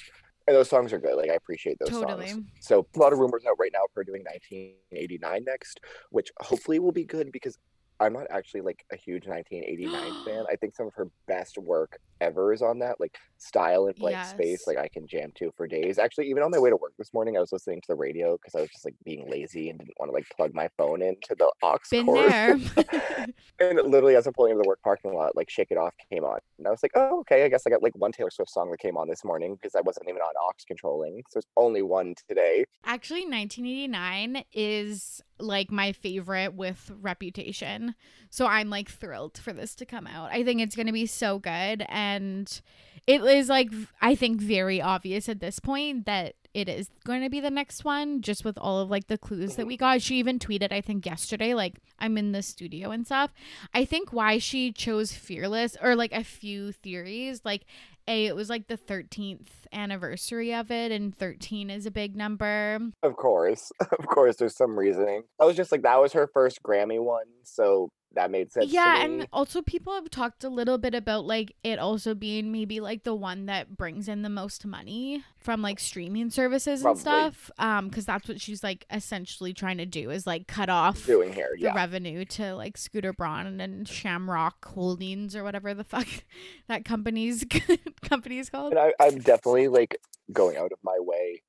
[0.47, 1.15] And those songs are good.
[1.15, 2.45] Like I appreciate those totally songs.
[2.61, 6.93] So a lot of rumors out right now for doing 1989 next, which hopefully will
[6.93, 7.57] be good because
[7.99, 10.45] I'm not actually like a huge 1989 fan.
[10.51, 14.25] I think some of her best work ever is on that, like Style and Blank
[14.25, 14.65] Space.
[14.67, 15.97] Like I can jam to for days.
[15.97, 18.37] Actually, even on my way to work this morning, I was listening to the radio
[18.37, 21.01] because I was just like being lazy and didn't want to like plug my phone
[21.01, 22.29] into the aux been cord.
[22.29, 22.59] there
[23.59, 26.23] and literally, as I'm pulling into the work parking lot, like "Shake It Off" came
[26.23, 27.45] on, and I was like, "Oh, okay.
[27.45, 29.75] I guess I got like one Taylor Swift song that came on this morning because
[29.75, 31.21] I wasn't even on aux controlling.
[31.29, 32.65] So it's only one today.
[32.85, 37.95] actually 1989 is like my favorite with reputation.
[38.29, 40.31] So i'm like thrilled for this to come out.
[40.31, 42.61] I think it's going to be so good and
[43.05, 43.71] it is like
[44.01, 47.85] I think very obvious at this point that it is going to be the next
[47.85, 49.69] one just with all of like the clues that mm-hmm.
[49.69, 50.01] we got.
[50.01, 53.31] She even tweeted i think yesterday like i'm in the studio and stuff.
[53.73, 57.65] I think why she chose fearless or like a few theories like
[58.07, 62.79] a it was like the 13th anniversary of it and 13 is a big number.
[63.03, 65.23] Of course, of course, there's some reasoning.
[65.39, 68.71] I was just like, that was her first Grammy one, so that made sense.
[68.71, 69.19] yeah to me.
[69.19, 73.03] and also people have talked a little bit about like it also being maybe like
[73.03, 77.87] the one that brings in the most money from like streaming services and stuff um
[77.89, 81.49] because that's what she's like essentially trying to do is like cut off doing here,
[81.55, 81.75] the yeah.
[81.75, 86.07] revenue to like Scooter Braun and Shamrock Holdings or whatever the fuck
[86.67, 87.45] that company's
[88.01, 88.73] company is called.
[88.73, 89.99] And I, I'm definitely like
[90.31, 91.41] going out of my way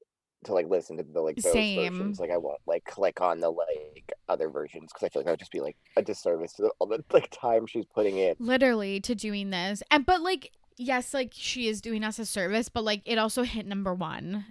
[0.49, 1.93] to like listen to the like those Same.
[1.93, 2.21] versions.
[2.21, 5.33] Like I won't like click on the like other versions because I feel like that
[5.33, 8.35] would just be like a disservice to the, all the like time she's putting in.
[8.39, 9.83] Literally to doing this.
[9.91, 13.45] And but like yes, like she is doing us a service, but like it also
[13.45, 14.45] hit number 1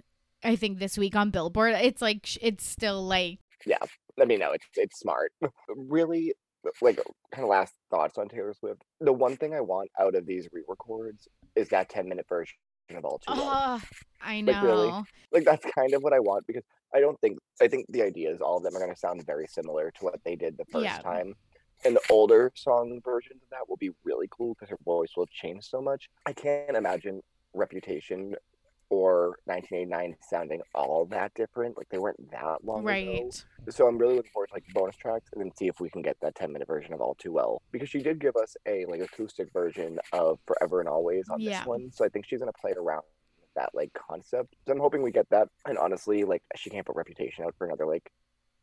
[0.44, 1.74] I think this week on Billboard.
[1.74, 3.78] It's like it's still like yeah.
[4.20, 5.32] I mean, no, it's it's smart.
[5.68, 6.34] really,
[6.80, 7.00] like
[7.32, 8.82] kind of last thoughts on Taylor Swift.
[9.00, 12.56] The one thing I want out of these re-records is that 10 minute version
[12.96, 13.80] of All Too oh,
[14.20, 14.88] I Like, really?
[14.88, 15.04] know.
[15.32, 16.62] like that's kind of what I want because
[16.94, 19.24] I don't think I think the idea is all of them are going to sound
[19.26, 20.98] very similar to what they did the first Yeah.
[21.02, 21.34] time.
[21.84, 25.26] And the older song versions of that will be really cool because her voice will
[25.26, 26.08] change so much.
[26.26, 27.20] I can't imagine
[27.54, 28.34] Reputation
[28.90, 31.76] or 1989 sounding all that different.
[31.76, 32.86] Like they weren't that long ago.
[32.86, 33.44] Right.
[33.70, 36.02] So I'm really looking forward to like bonus tracks and then see if we can
[36.02, 38.86] get that 10 minute version of All Too Well because she did give us a
[38.86, 41.58] like acoustic version of Forever and Always on Yeah.
[41.60, 41.90] this one.
[41.92, 43.02] So I think she's gonna play around
[43.40, 44.54] with that like concept.
[44.66, 45.48] So I'm hoping we get that.
[45.66, 48.10] And honestly, like she can't put Reputation out for another like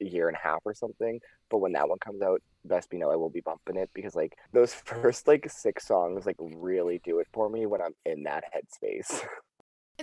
[0.01, 1.19] a year and a half or something.
[1.49, 4.15] But when that one comes out, best be know I will be bumping it because
[4.15, 8.23] like those first like six songs like really do it for me when I'm in
[8.23, 9.21] that headspace.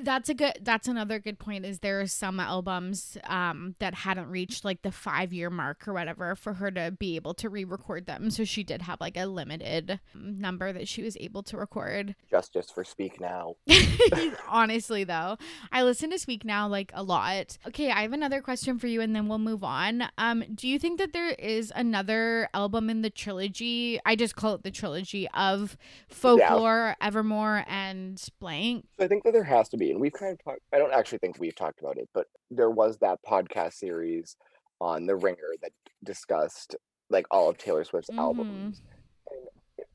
[0.01, 4.31] That's a good that's another good point is there are some albums um that hadn't
[4.31, 8.07] reached like the 5 year mark or whatever for her to be able to re-record
[8.07, 11.59] them so she did have like a limited um, number that she was able to
[11.59, 12.15] record.
[12.31, 13.57] Justice for Speak Now.
[14.49, 15.37] Honestly though,
[15.71, 17.59] I listen to Speak Now like a lot.
[17.67, 20.05] Okay, I have another question for you and then we'll move on.
[20.17, 24.01] Um do you think that there is another album in the trilogy?
[24.07, 25.77] I just call it the trilogy of
[26.09, 28.87] Folklore, Evermore and Blank.
[28.97, 30.61] So I think that there has to be, and we've kind of talked.
[30.73, 34.37] I don't actually think we've talked about it, but there was that podcast series
[34.81, 35.73] on The Ringer that
[36.05, 36.77] discussed
[37.11, 38.19] like all of Taylor Swift's Mhm.
[38.19, 38.83] albums.
[39.31, 39.49] And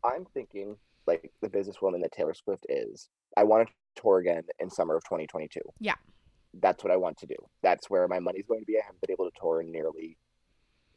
[0.03, 4.69] I'm thinking, like the businesswoman that Taylor Swift is, I want to tour again in
[4.69, 5.61] summer of 2022.
[5.79, 5.95] Yeah.
[6.53, 7.35] That's what I want to do.
[7.61, 8.77] That's where my money's going to be.
[8.77, 10.17] I haven't been able to tour in nearly,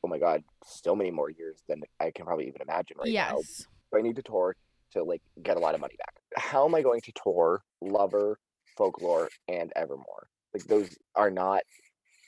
[0.05, 3.37] oh my God, so many more years than I can probably even imagine right now
[3.37, 3.67] yes.
[3.91, 4.57] but I need to tour
[4.93, 6.15] to like get a lot of money back.
[6.37, 8.39] How am I going to tour Lover,
[8.81, 10.29] Folklore, and Evermore?
[10.55, 11.63] Like those are not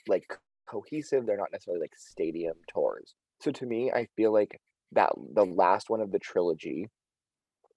[0.07, 0.25] like
[0.69, 1.25] cohesive.
[1.25, 3.15] They're not necessarily like stadium tours.
[3.41, 4.59] So to me, I feel like
[4.93, 6.87] that the last one of the trilogy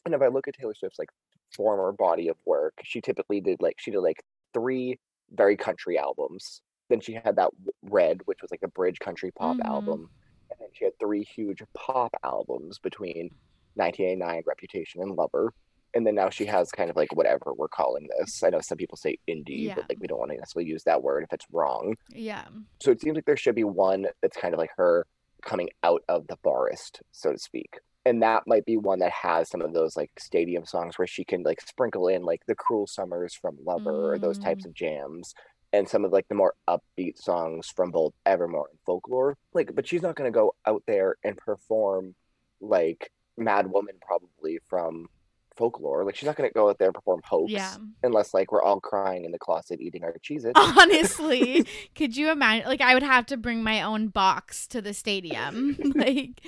[0.05, 1.11] And if I look at Taylor Swift's like
[1.57, 4.23] former body of work, she typically did like she did like
[4.55, 4.99] three
[5.31, 6.63] very country albums.
[6.89, 7.51] Then she had that
[7.83, 9.67] Red, which was like a bridge country pop Mhm.
[9.67, 10.11] album,
[10.51, 13.31] and then she had three huge pop albums between
[13.75, 15.53] 1989, Reputation, and Lover.
[15.97, 18.43] And then now she has kind of like whatever we're calling this.
[18.43, 19.77] I know some people say indie, Yeah.
[19.77, 21.95] but like we don't want to necessarily use that word if it's wrong.
[22.11, 22.45] Yeah.
[22.83, 25.07] So it seems like there should be one that's kind of like her
[25.43, 27.79] coming out of the forest, so to speak.
[28.05, 31.25] And that might be one that has some of those like stadium songs where she
[31.25, 34.67] can like sprinkle in like the cruel summers from Lover or those types Mm.
[34.69, 35.35] of jams
[35.73, 39.37] and some of like the more upbeat songs from both Evermore and Folklore.
[39.55, 42.15] Like, but she's not gonna go out there and perform
[42.61, 45.09] like Mad Woman probably from
[45.57, 46.05] Folklore.
[46.05, 47.77] Like she's not gonna go out there and perform Hoax Yeah.
[48.03, 50.53] unless like we're all crying in the closet eating our Cheez-Its.
[50.55, 52.67] Honestly, could you imagine?
[52.69, 55.77] Like, I would have to bring my own box to the stadium.
[55.95, 56.41] like,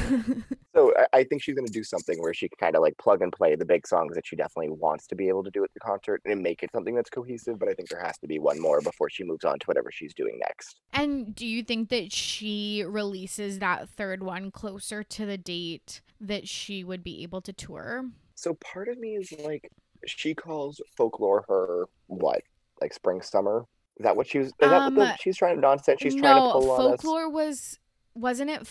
[0.76, 2.98] So I, I think she's going to do something where she can kind of like
[2.98, 5.64] plug and play the big songs that she definitely wants to be able to do
[5.64, 7.60] at the concert and make it something that's cohesive.
[7.60, 9.92] But I think there has to be one more before she moves on to whatever
[9.92, 10.82] she's doing next.
[10.92, 16.48] and do you think that she releases that third one closer to the date that
[16.48, 18.06] she would be able to tour?
[18.36, 19.70] So part of me is like,
[20.06, 22.42] she calls folklore her what,
[22.82, 23.66] like spring summer?
[23.98, 24.48] Is that what she was?
[24.48, 26.02] Is that what the, Um, she's trying nonsense?
[26.02, 27.02] She's no, trying to pull on us.
[27.02, 27.80] folklore was
[28.16, 28.68] wasn't it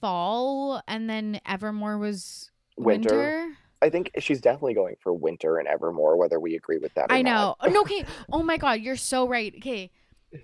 [0.00, 3.10] fall and then Evermore was Winter.
[3.10, 3.48] winter?
[3.82, 7.10] I think she's definitely going for winter and Evermore, whether we agree with that.
[7.10, 7.56] Or I know.
[7.60, 8.04] Oh, no, okay.
[8.32, 9.52] Oh my god, you're so right.
[9.56, 9.90] Okay.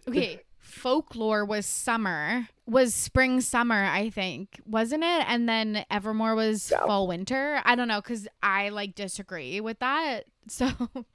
[0.09, 0.41] Okay.
[0.69, 2.49] Folklore was summer.
[2.67, 4.61] Was spring summer, I think.
[4.67, 5.25] Wasn't it?
[5.27, 6.85] And then Evermore was Yeah.
[6.87, 7.61] fall winter.
[7.65, 10.25] I don't know cuz I like disagree with that.
[10.51, 10.67] So,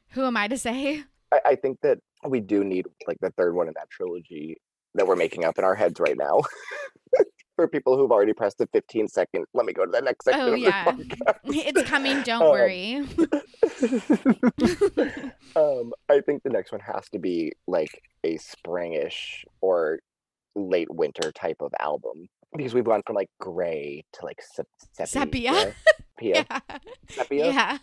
[0.10, 1.04] who am I to say?
[1.32, 4.58] I, I think that we do need like the third one in that trilogy
[4.94, 6.42] that we're making up in our heads right now.
[7.56, 10.42] For people who've already pressed the 15 second, let me go to the next section.
[10.50, 10.96] Oh, yeah.
[11.46, 12.96] It's coming, don't Um, worry.
[15.56, 20.00] um, I think the next one has to be like a springish or
[20.56, 24.68] late winter type of album because we've gone from like gray to like sep-
[25.06, 25.54] Sepia.
[25.54, 25.76] sepia.
[26.22, 26.44] Yeah.
[27.10, 27.46] Sepia.
[27.52, 27.78] Yeah.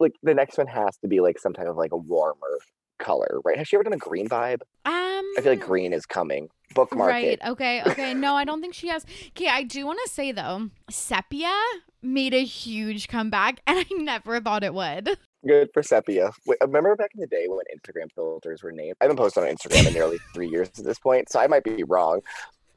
[0.00, 2.58] Like the next one has to be like some type of like a warmer
[2.98, 3.56] color, right?
[3.56, 4.60] Has she ever done a green vibe?
[4.84, 6.48] Um I feel like green is coming.
[6.74, 7.24] Bookmark Right.
[7.24, 7.40] it.
[7.46, 7.82] Okay.
[7.86, 8.14] Okay.
[8.14, 9.04] No, I don't think she has.
[9.28, 9.48] Okay.
[9.48, 11.54] I do want to say though, Sepia
[12.02, 15.16] made a huge comeback, and I never thought it would.
[15.46, 16.30] Good for sepia.
[16.46, 18.96] Wait, remember back in the day when Instagram filters were named?
[19.00, 21.64] I haven't posted on Instagram in nearly three years at this point, so I might
[21.64, 22.20] be wrong.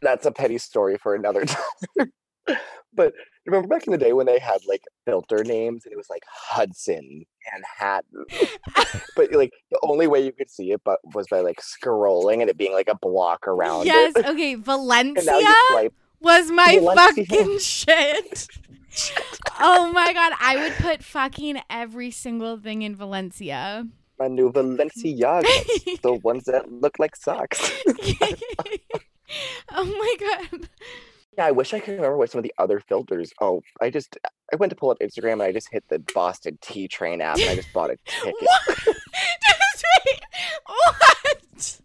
[0.01, 1.45] That's a petty story for another
[1.97, 2.12] time.
[2.93, 3.13] but
[3.45, 6.23] remember back in the day when they had like filter names and it was like
[6.29, 8.25] Hudson, Manhattan.
[9.15, 12.49] but like the only way you could see it but was by like scrolling and
[12.49, 14.13] it being like a block around yes.
[14.15, 14.25] it.
[14.25, 14.55] Okay.
[14.55, 15.93] Valencia swipe.
[16.19, 17.25] was my Valencia.
[17.25, 18.47] fucking shit.
[19.60, 23.88] Oh my god, I would put fucking every single thing in Valencia.
[24.19, 27.71] My new Balenciagas, the ones that look like socks.
[29.71, 30.69] oh my god.
[31.38, 33.32] Yeah, I wish I could remember what some of the other filters.
[33.39, 36.00] Oh, I just uh, I went to pull up Instagram and I just hit the
[36.13, 38.36] Boston Tea Train app and I just bought a ticket.
[40.65, 41.80] What?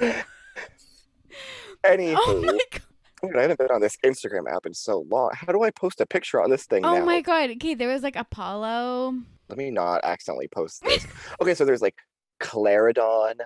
[0.00, 0.24] What?
[1.84, 2.82] Oh Anywho, Oh my god.
[3.22, 5.30] dude, I haven't been on this Instagram app in so long.
[5.34, 7.04] How do I post a picture on this thing Oh now?
[7.04, 7.50] my god.
[7.50, 9.14] Okay, there was like Apollo.
[9.48, 11.06] Let me not accidentally post this.
[11.40, 11.96] okay, so there's like
[12.40, 13.38] Clarendon,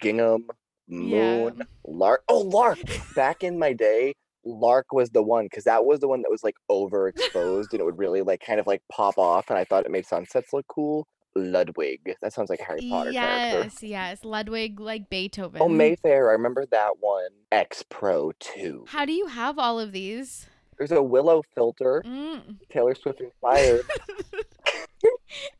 [0.00, 0.48] Gingham,
[0.88, 1.64] Moon, Yeah.
[1.86, 2.24] Lark.
[2.28, 2.78] Oh, Lark!
[3.14, 6.42] Back in my day, Lark was the one because that was the one that was
[6.42, 9.84] like overexposed and it would really like kind of like pop off, and I thought
[9.84, 11.06] it made sunsets look cool.
[11.34, 12.14] Ludwig.
[12.20, 13.60] That sounds like a Harry Potter character.
[13.62, 14.24] Yes, yes.
[14.24, 15.62] Ludwig like Beethoven.
[15.62, 16.28] Oh, Mayfair.
[16.28, 17.30] I remember that one.
[17.50, 18.84] X Pro 2.
[18.88, 20.46] How do you have all of these?
[20.76, 22.02] There's a Willow filter.
[22.04, 22.56] Mm.
[22.70, 23.84] Taylor Swift inspired.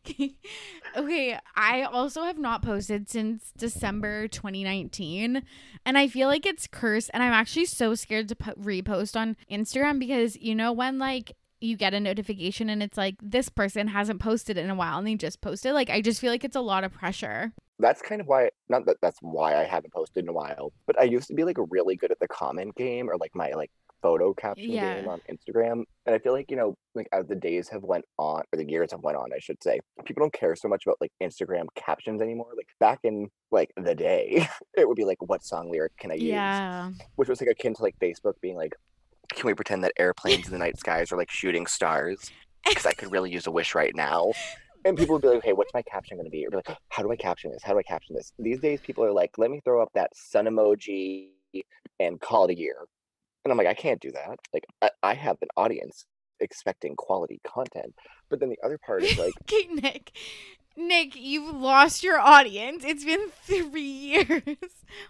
[0.97, 5.43] okay, I also have not posted since December 2019,
[5.85, 7.11] and I feel like it's cursed.
[7.12, 11.33] And I'm actually so scared to po- repost on Instagram because you know when like
[11.62, 15.07] you get a notification and it's like this person hasn't posted in a while and
[15.07, 15.73] they just posted.
[15.73, 17.53] Like I just feel like it's a lot of pressure.
[17.79, 21.01] that's kind of why not that that's why I haven't posted in a while, but
[21.01, 23.71] I used to be like really good at the comment game or like my like
[24.03, 25.01] photo caption Yeah.
[25.01, 25.85] game on Instagram.
[26.07, 28.69] And I feel like, you know, like as the days have went on or the
[28.69, 31.67] years have went on, I should say, people don't care so much about like Instagram
[31.77, 32.49] captions anymore.
[32.57, 36.15] Like back in like the day, it would be like what song lyric can I
[36.15, 36.25] use?
[36.25, 36.91] Yeah.
[37.17, 38.75] Which was like akin to like Facebook being like,
[39.33, 42.31] can we pretend that airplanes in the night skies are like shooting stars?
[42.67, 44.33] Because I could really use a wish right now.
[44.85, 46.45] And people would be like, okay, what's my caption going to be?
[46.45, 47.62] Or be like, how do I caption this?
[47.62, 48.33] How do I caption this?
[48.38, 51.29] These days, people are like, let me throw up that sun emoji
[52.01, 52.77] and call it a year.
[53.45, 54.39] And I'm like, I can't do that.
[54.55, 56.07] Like, I, I have an audience.
[56.41, 57.95] expecting quality content.
[58.31, 60.13] But then the other part is like, okay, Nick.
[60.77, 62.83] Nick, you've lost your audience.
[62.85, 64.43] It's been three years.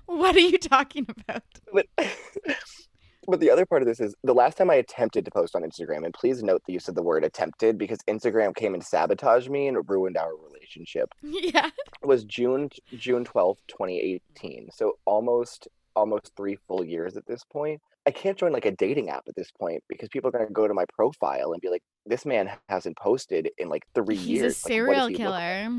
[0.07, 1.42] What are you talking about?
[1.73, 1.87] but,
[3.29, 5.62] but the other part of this is the last time I attempted to post on
[5.62, 9.51] Instagram, and please note the use of the word attempted because Instagram came and sabotaged
[9.51, 11.11] me and ruined our relationship.
[11.23, 11.71] Yeah.
[12.03, 14.68] It Was June June twelfth, twenty eighteen.
[14.73, 17.81] So almost almost three full years at this point.
[18.06, 20.66] I can't join like a dating app at this point because people are gonna go
[20.66, 24.56] to my profile and be like, "This man hasn't posted in like three He's years."
[24.56, 25.70] He's a Like, serial like?" killer.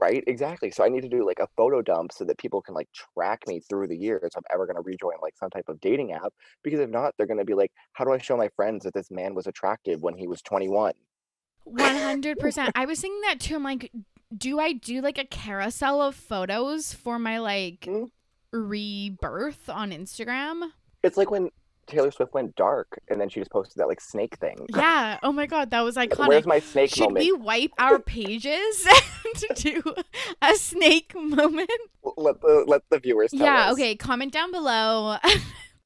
[0.00, 0.22] right?
[0.28, 0.70] Exactly.
[0.70, 3.40] So I need to do like a photo dump so that people can like track
[3.48, 6.12] me through the years if I'm ever going to rejoin like some type of dating
[6.12, 6.32] app.
[6.62, 8.94] Because if not, they're going to be like, how do I show my friends that
[8.94, 10.92] this man was attractive when he was 21?
[11.64, 12.70] One hundred percent.
[12.76, 13.56] I was thinking that too.
[13.56, 13.90] I'm like,
[14.36, 18.10] do I do like a carousel of photos for my like Mm.
[18.52, 20.70] rebirth on Instagram?
[21.02, 21.50] It's like when
[21.88, 24.66] Taylor Swift went dark and then she just posted that like snake thing.
[24.76, 25.18] Yeah.
[25.22, 26.28] Oh my god, that was iconic.
[26.28, 27.24] Where's my snake Should moment?
[27.24, 28.86] we wipe our pages
[29.36, 29.82] to do
[30.42, 31.70] a snake moment?
[32.16, 33.70] Let the let the viewers tell yeah.
[33.70, 33.72] us.
[33.72, 33.96] Okay.
[33.96, 35.16] Comment down below.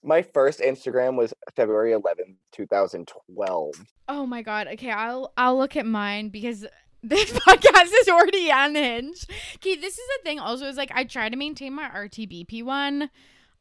[0.05, 3.75] My first Instagram was February 11th, 2012.
[4.09, 4.67] oh my god.
[4.73, 4.91] Okay.
[4.91, 6.67] I'll I'll look at mine because.
[7.05, 9.29] This podcast is already unhinged.
[9.57, 10.39] Okay, this is the thing.
[10.39, 13.11] Also, is like I try to maintain my RTBP one.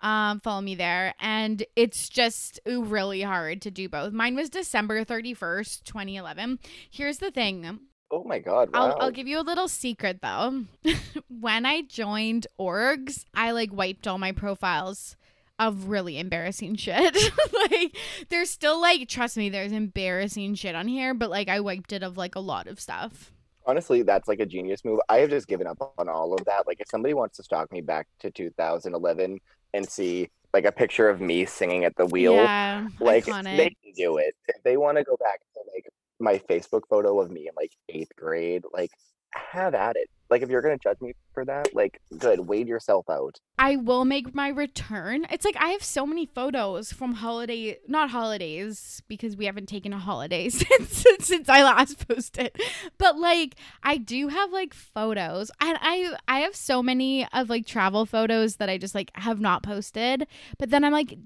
[0.01, 4.13] Um, follow me there, and it's just really hard to do both.
[4.13, 6.59] Mine was December thirty first, twenty eleven.
[6.89, 7.79] Here's the thing.
[8.09, 8.73] Oh my god!
[8.73, 8.87] Wow.
[8.87, 10.63] I'll, I'll give you a little secret though.
[11.29, 15.15] when I joined orgs, I like wiped all my profiles
[15.59, 17.15] of really embarrassing shit.
[17.71, 17.95] like
[18.29, 22.01] there's still like trust me, there's embarrassing shit on here, but like I wiped it
[22.01, 23.31] of like a lot of stuff.
[23.67, 24.99] Honestly, that's like a genius move.
[25.07, 26.65] I have just given up on all of that.
[26.65, 29.39] Like, if somebody wants to stalk me back to 2011
[29.73, 33.57] and see like a picture of me singing at the wheel, yeah, like iconic.
[33.57, 34.35] they can do it.
[34.47, 35.87] If they want to go back to like
[36.19, 38.91] my Facebook photo of me in like eighth grade, like
[39.33, 40.09] have at it.
[40.29, 43.37] Like, if you're gonna judge me for that, like, good, wade yourself out.
[43.59, 45.25] I will make my return.
[45.29, 49.91] It's like I have so many photos from holiday, not holidays because we haven't taken
[49.91, 52.51] a holiday since since I last posted.
[52.97, 57.65] But like I do have like photos, and I I have so many of like
[57.65, 60.27] travel photos that I just like have not posted.
[60.57, 61.17] But then I'm like.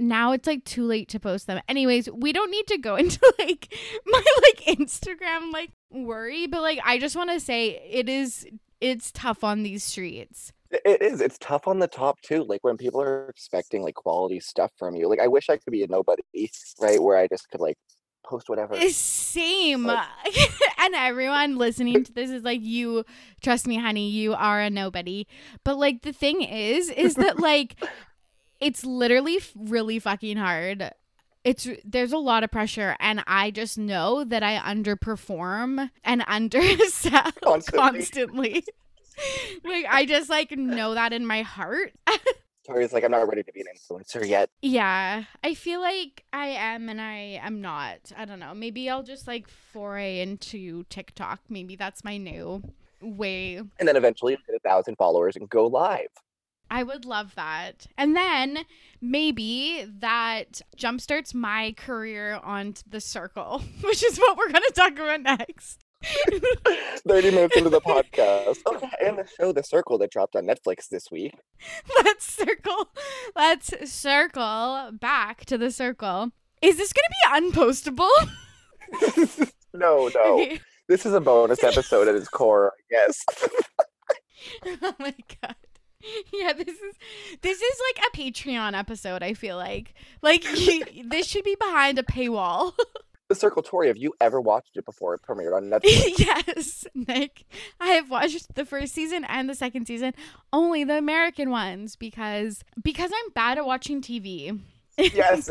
[0.00, 1.60] Now it's like too late to post them.
[1.68, 3.74] Anyways, we don't need to go into like
[4.06, 8.46] my like Instagram like worry, but like I just want to say it is
[8.80, 10.52] it's tough on these streets.
[10.70, 11.20] It- is.
[11.20, 12.44] It's tough on the top too.
[12.44, 15.08] Like when people are expecting like quality stuff from you.
[15.08, 16.22] Like I wish I could be a nobody,
[16.80, 17.02] right?
[17.02, 17.76] Where I just could like
[18.24, 18.74] post whatever.
[18.90, 19.84] Same.
[19.84, 20.06] Like-
[20.78, 23.04] and everyone listening to this is like, you,
[23.42, 25.26] trust me, honey, you are a nobody.
[25.64, 27.82] But like, the thing is, is that like,
[28.60, 30.90] it's literally really fucking hard.
[31.42, 37.32] It's there's a lot of pressure, and I just know that I underperform and undersell
[37.42, 37.78] Constantly.
[37.78, 38.64] constantly.
[39.64, 41.92] like I just like know that in my heart.
[42.68, 44.50] Tori's like, I'm not ready to be an influencer yet.
[44.60, 48.12] Yeah, I feel like I am and I am not.
[48.16, 48.52] I don't know.
[48.54, 51.40] Maybe I'll just like foray into TikTok.
[51.48, 52.62] Maybe that's my new
[53.00, 53.56] way.
[53.56, 56.08] And then eventually get a thousand followers and go live.
[56.70, 57.86] I would love that.
[57.98, 58.64] And then
[59.00, 64.92] maybe that jumpstarts my career on the circle, which is what we're going to talk
[64.92, 65.84] about next.
[67.06, 68.58] 30 minutes into the podcast.
[68.64, 71.34] Oh, okay, and the show The Circle that dropped on Netflix this week.
[72.04, 72.88] Let's circle.
[73.36, 76.30] Let's circle back to the circle.
[76.62, 78.08] Is this going to be unpostable?
[79.74, 80.40] no, no.
[80.40, 80.60] Okay.
[80.88, 83.24] This is a bonus episode at its core, I guess.
[84.82, 85.54] oh my god.
[86.32, 86.94] Yeah, this is
[87.42, 89.94] this is like a Patreon episode, I feel like.
[90.22, 92.72] Like you, this should be behind a paywall.
[93.28, 96.18] the Circle Tori, have you ever watched it before it premiered on Netflix?
[96.18, 97.44] yes, Nick.
[97.80, 100.14] I have watched the first season and the second season,
[100.52, 104.58] only the American ones because because I'm bad at watching TV.
[104.96, 105.50] yes.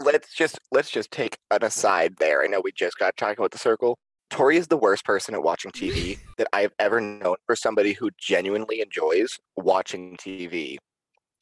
[0.00, 2.42] Let's just let's just take an aside there.
[2.42, 3.98] I know we just got talking about the circle.
[4.30, 8.10] Tori is the worst person at watching TV that I've ever known for somebody who
[8.18, 10.76] genuinely enjoys watching TV.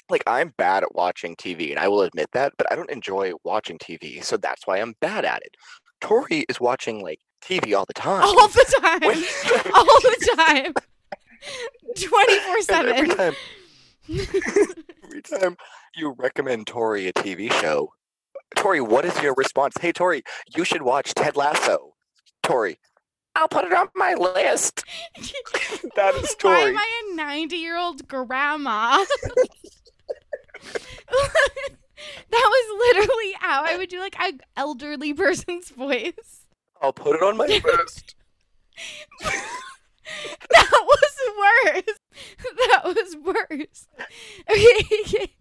[0.09, 3.33] Like I'm bad at watching TV and I will admit that, but I don't enjoy
[3.45, 5.57] watching TV, so that's why I'm bad at it.
[6.01, 8.23] Tori is watching like TV all the time.
[8.23, 9.03] All the time.
[9.75, 10.73] All the time.
[11.97, 13.17] 24 and every 7.
[13.17, 13.35] time
[14.09, 15.57] every time
[15.95, 17.91] you recommend Tori a TV show,
[18.57, 19.75] Tori, what is your response?
[19.81, 20.23] Hey, Tori,
[20.55, 21.96] you should watch Ted Lasso.
[22.47, 22.79] Tori,
[23.35, 24.85] I'll put it on my list.
[25.97, 26.71] that is Why Tori.
[26.71, 29.05] am I a 90 year old grandma?
[32.31, 36.45] That was literally how I would do like an elderly person's voice.
[36.83, 38.15] I'll put it on my list.
[39.23, 41.99] that was worse.
[42.69, 43.89] That was worse.
[44.51, 45.33] Okay.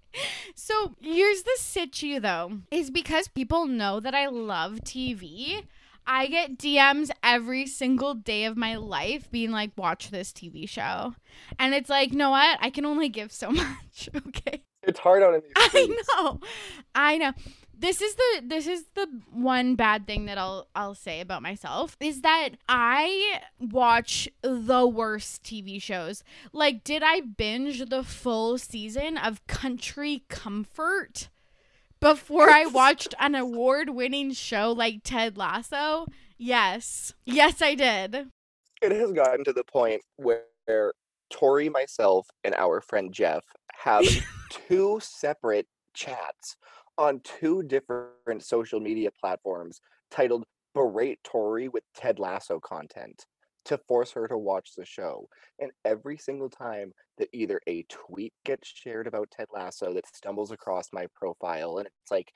[0.55, 5.63] So here's the situ though, is because people know that I love TV.
[6.07, 11.15] I get DMs every single day of my life being like, watch this TV show.
[11.59, 12.57] And it's like, know what?
[12.61, 14.09] I can only give so much.
[14.27, 14.61] Okay.
[14.83, 16.39] It's hard on these I know.
[16.93, 17.33] I know.
[17.77, 21.97] This is the this is the one bad thing that I'll I'll say about myself
[21.99, 26.23] is that I watch the worst TV shows.
[26.53, 31.27] Like did I binge the full season of Country Comfort
[31.99, 36.07] before I watched an award-winning show like Ted Lasso?
[36.37, 37.13] Yes.
[37.25, 38.27] Yes, I did.
[38.81, 40.93] It has gotten to the point where
[41.29, 43.43] Tori, myself, and our friend Jeff
[43.73, 44.05] have
[44.51, 46.57] two separate chats
[46.97, 49.81] on two different social media platforms
[50.11, 53.25] titled Berate Tori with Ted Lasso content
[53.65, 55.27] to force her to watch the show.
[55.59, 60.51] And every single time that either a tweet gets shared about Ted Lasso that stumbles
[60.51, 62.31] across my profile, and it's like,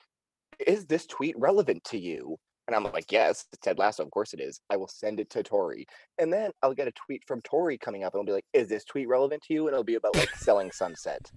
[0.66, 2.36] is this tweet relevant to you?
[2.66, 4.04] And I'm like, yes, it's Ted Lasso.
[4.04, 4.60] Of course it is.
[4.70, 5.86] I will send it to Tori.
[6.18, 8.68] And then I'll get a tweet from Tori coming up and I'll be like, is
[8.68, 9.66] this tweet relevant to you?
[9.66, 11.32] And it'll be about like selling Sunset.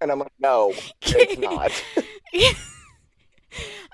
[0.00, 0.72] And I'm like, no,
[1.02, 1.70] it's not.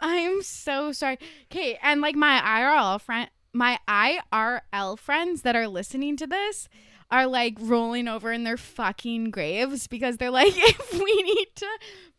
[0.00, 1.18] I'm so sorry.
[1.50, 6.68] Okay, and like my IRL friend, my IRL friends that are listening to this
[7.12, 11.68] are like rolling over in their fucking graves because they're like, if we need to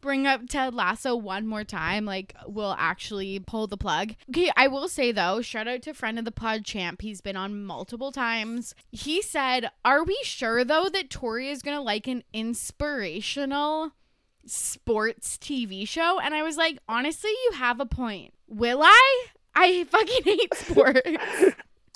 [0.01, 4.13] bring up Ted Lasso one more time, like we'll actually pull the plug.
[4.29, 7.01] Okay, I will say though, shout out to friend of the pod champ.
[7.01, 8.75] He's been on multiple times.
[8.91, 13.93] He said, Are we sure though that Tori is gonna like an inspirational
[14.45, 16.19] sports TV show?
[16.19, 18.36] And I was like, honestly, you have a point.
[18.47, 19.25] Will I?
[19.55, 21.01] I fucking hate sports.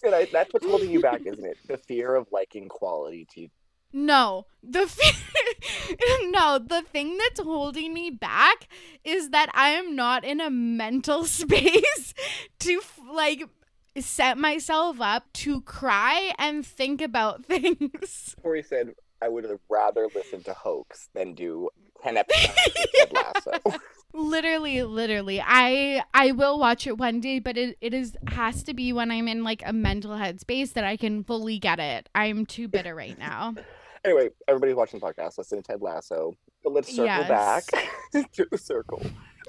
[0.04, 1.58] and I, that's what's holding you back, isn't it?
[1.68, 3.50] The fear of liking quality TV.
[3.94, 5.96] No, the fe-
[6.30, 8.68] no, the thing that's holding me back
[9.04, 12.14] is that I am not in a mental space
[12.60, 12.82] to
[13.12, 13.44] like
[13.98, 18.36] set myself up to cry and think about things.
[18.44, 21.70] Tori said, I would have rather listened to Hoax than do
[22.04, 23.80] 10 episodes of Ted Lasso.
[24.18, 28.74] Literally literally i i will watch it one day but it, it is has to
[28.74, 32.46] be when i'm in like a mental headspace that i can fully get it i'm
[32.46, 33.54] too bitter right now
[34.06, 35.38] anyway, everybody's watching the podcast.
[35.38, 36.34] Listen to Ted Lasso.
[36.64, 37.28] But let's circle Yes.
[37.28, 37.64] back
[38.34, 39.02] to the circle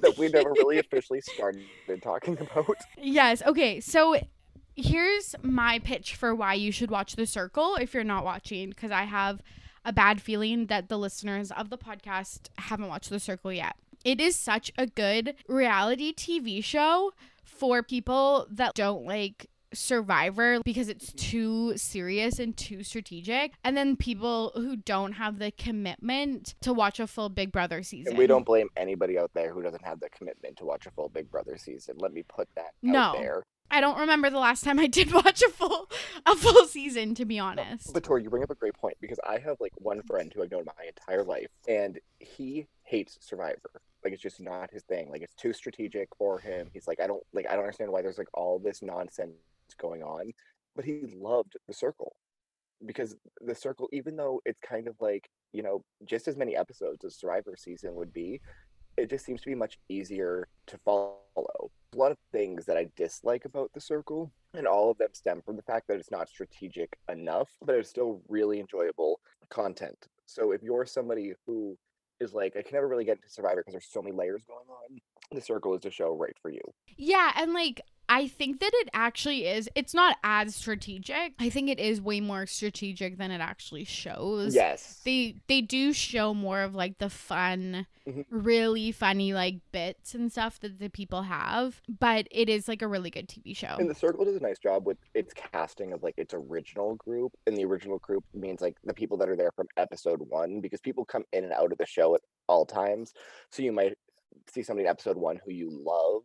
[0.02, 1.64] that we never really officially started
[2.02, 2.66] talking about.
[2.96, 4.16] yes okay so
[4.74, 8.90] here's my pitch for why you should watch the circle if you're not watching because
[8.90, 9.40] i have
[9.84, 14.20] a bad feeling that the listeners of the podcast haven't watched the circle yet it
[14.20, 17.12] is such a good reality tv show
[17.44, 23.96] for people that don't like Survivor because it's too serious and too strategic, and then
[23.96, 28.16] people who don't have the commitment to watch a full Big Brother season.
[28.16, 31.10] We don't blame anybody out there who doesn't have the commitment to watch a full
[31.10, 31.96] Big Brother season.
[31.98, 32.98] Let me put that No.
[32.98, 33.42] out there.
[33.70, 35.88] I don't remember the last time I did watch a full
[36.26, 37.92] a full season, to be honest.
[37.92, 40.42] But Tori, you bring up a great point because I have like one friend who
[40.42, 43.82] I've known my entire life, and he hates Survivor.
[44.04, 45.10] Like it's just not his thing.
[45.10, 46.70] Like it's too strategic for him.
[46.72, 49.32] He's like, I don't like I don't understand why there's like all this nonsense
[49.78, 50.32] going on.
[50.76, 52.16] But he loved the circle.
[52.86, 57.04] Because the circle, even though it's kind of like, you know, just as many episodes
[57.04, 58.40] as Survivor season would be,
[58.96, 61.16] it just seems to be much easier to follow.
[61.94, 65.42] A lot of things that I dislike about the circle, and all of them stem
[65.44, 70.08] from the fact that it's not strategic enough, but it's still really enjoyable content.
[70.26, 71.76] So if you're somebody who
[72.20, 74.66] is like, I can never really get into Survivor because there's so many layers going
[74.68, 74.98] on,
[75.30, 76.60] the circle is the show right for you.
[76.96, 77.80] Yeah, and like
[78.10, 79.68] I think that it actually is.
[79.74, 81.34] It's not as strategic.
[81.38, 84.54] I think it is way more strategic than it actually shows.
[84.54, 85.00] Yes.
[85.04, 88.24] They they do show more of like the fun, Mhm.
[88.30, 92.88] really funny like bits and stuff that the people have, but it is like a
[92.88, 93.76] really good TV show.
[93.78, 97.32] And the circle does a nice job with its casting of like its original group.
[97.46, 100.80] And the original group means like the people that are there from episode one, because
[100.80, 103.12] people come in and out of the show at all times.
[103.50, 103.98] So you might
[104.50, 106.22] see somebody in episode one who you love,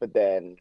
[0.00, 0.56] but then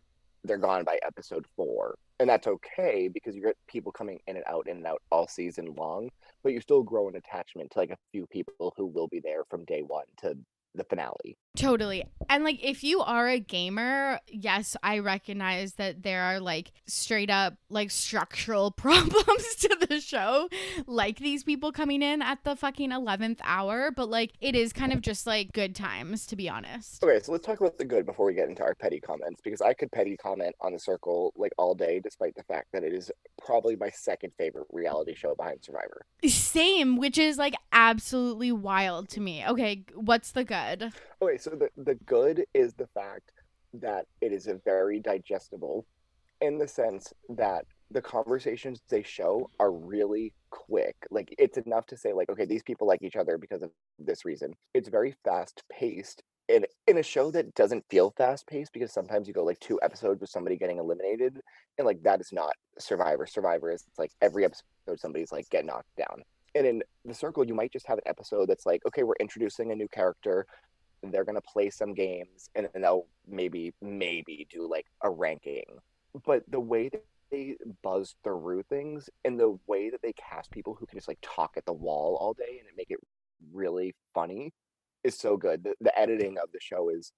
[0.46, 1.96] they're gone by episode four.
[2.20, 5.28] And that's okay because you get people coming in and out, in and out all
[5.28, 6.10] season long,
[6.44, 9.44] but you still grow an attachment to like a few people who will be there
[9.50, 10.38] from day one to
[10.76, 11.38] the finale.
[11.56, 12.04] Totally.
[12.30, 17.30] And like if you are a gamer, yes, I recognize that there are like straight
[17.30, 20.50] up like structural problems to the show,
[20.86, 24.92] like these people coming in at the fucking 11th hour, but like it is kind
[24.92, 27.04] of just like good times to be honest.
[27.04, 29.62] Okay, so let's talk about the good before we get into our petty comments because
[29.62, 32.94] I could petty comment on the circle like all day despite the fact that it
[32.94, 33.12] is
[33.44, 36.06] probably my second favorite reality show behind Survivor.
[36.26, 39.46] Same, which is like absolutely wild to me.
[39.48, 40.65] Okay, what's the good?
[41.22, 43.32] Okay, so the, the good is the fact
[43.74, 45.86] that it is a very digestible
[46.42, 50.96] in the sense that the conversations they show are really quick.
[51.12, 54.26] Like it's enough to say like, okay, these people like each other because of this
[54.26, 54.54] reason.
[54.74, 59.28] It's very fast paced in in a show that doesn't feel fast paced because sometimes
[59.28, 61.42] you go like two episodes with somebody getting eliminated
[61.78, 63.26] and like that is not Survivor.
[63.26, 64.66] Survivor is like every episode
[64.98, 66.24] somebody's like get knocked down.
[66.56, 69.72] And in the circle, you might just have an episode that's like, okay, we're introducing
[69.72, 70.48] a new character.
[71.04, 75.66] They're gonna play some games and, then they'll maybe maybe do like a ranking.
[76.26, 80.76] But the way that they buzz through things and the way that they cast people
[80.80, 83.00] who can just like talk at the wall all day and make it
[83.52, 84.54] really funny
[85.04, 85.64] is so good.
[85.64, 87.12] The, the editing of the show is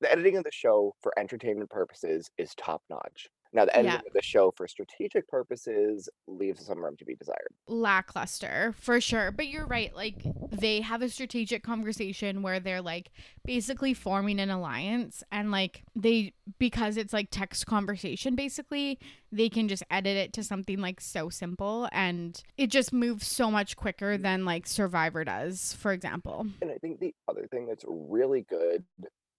[0.00, 4.06] the editing of the show for entertainment purposes is top notch now, the editing Yeah.
[4.06, 7.48] of the show for strategic purposes leaves some room to be desired.
[7.68, 13.10] lackluster for sure but you're right like they have a strategic conversation where they're like
[13.44, 18.98] basically forming an alliance and like they because it's like text conversation basically
[19.30, 23.50] they can just edit it to something like so simple and it just moves so
[23.50, 27.84] much quicker than like survivor does for example And I think the other thing that's
[27.86, 28.84] really good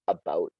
[0.07, 0.51] about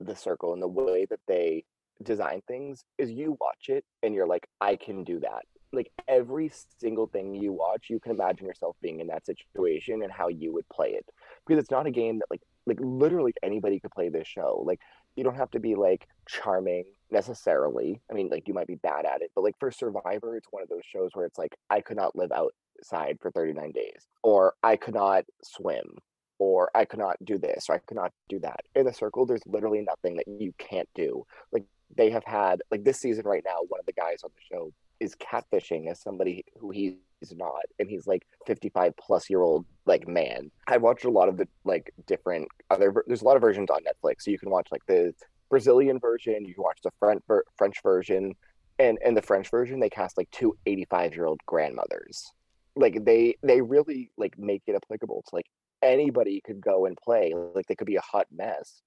[0.00, 1.64] the circle and the way that they
[2.02, 5.42] design things is you watch it and you're like, I can do that.
[5.72, 10.12] Like every single thing you watch, you can imagine yourself being in that situation and
[10.12, 11.04] how you would play it.
[11.46, 14.62] Because it's not a game that like like literally anybody could play this show.
[14.64, 14.80] Like
[15.16, 18.00] you don't have to be like charming necessarily.
[18.10, 20.62] I mean, like you might be bad at it, but like for Survivor, it's one
[20.62, 24.54] of those shows where it's like I could not live outside for 39 days, or
[24.62, 25.98] I could not swim,
[26.38, 28.60] or I could not do this, or I could not do that.
[28.74, 31.24] In the circle, there's literally nothing that you can't do.
[31.52, 31.64] Like
[31.96, 34.72] they have had like this season right now, one of the guys on the show
[35.00, 36.96] is catfishing as somebody who he's
[37.32, 40.50] not, and he's like 55 plus year old like man.
[40.66, 43.04] I watched a lot of the like different other.
[43.06, 45.12] There's a lot of versions on Netflix, so you can watch like the
[45.50, 47.22] Brazilian version, you can watch the French
[47.56, 48.34] French version,
[48.78, 52.32] and in the French version they cast like two 85 year old grandmothers.
[52.76, 55.46] Like they they really like make it applicable to like
[55.82, 57.32] anybody could go and play.
[57.54, 58.82] Like they could be a hot mess,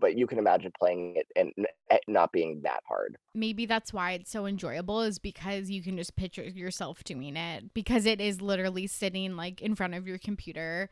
[0.00, 3.16] but you can imagine playing it and it eh, not being that hard.
[3.34, 7.72] maybe that's why it's so enjoyable is because you can just picture yourself doing it
[7.74, 10.88] because it is literally sitting like in front of your computer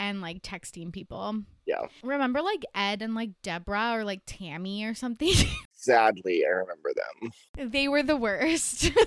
[0.00, 1.42] and like texting people.
[1.66, 1.86] Yeah.
[2.04, 5.32] Remember like Ed and like Deborah or like Tammy or something?
[5.72, 7.70] Sadly, I remember them.
[7.72, 8.90] they were the worst.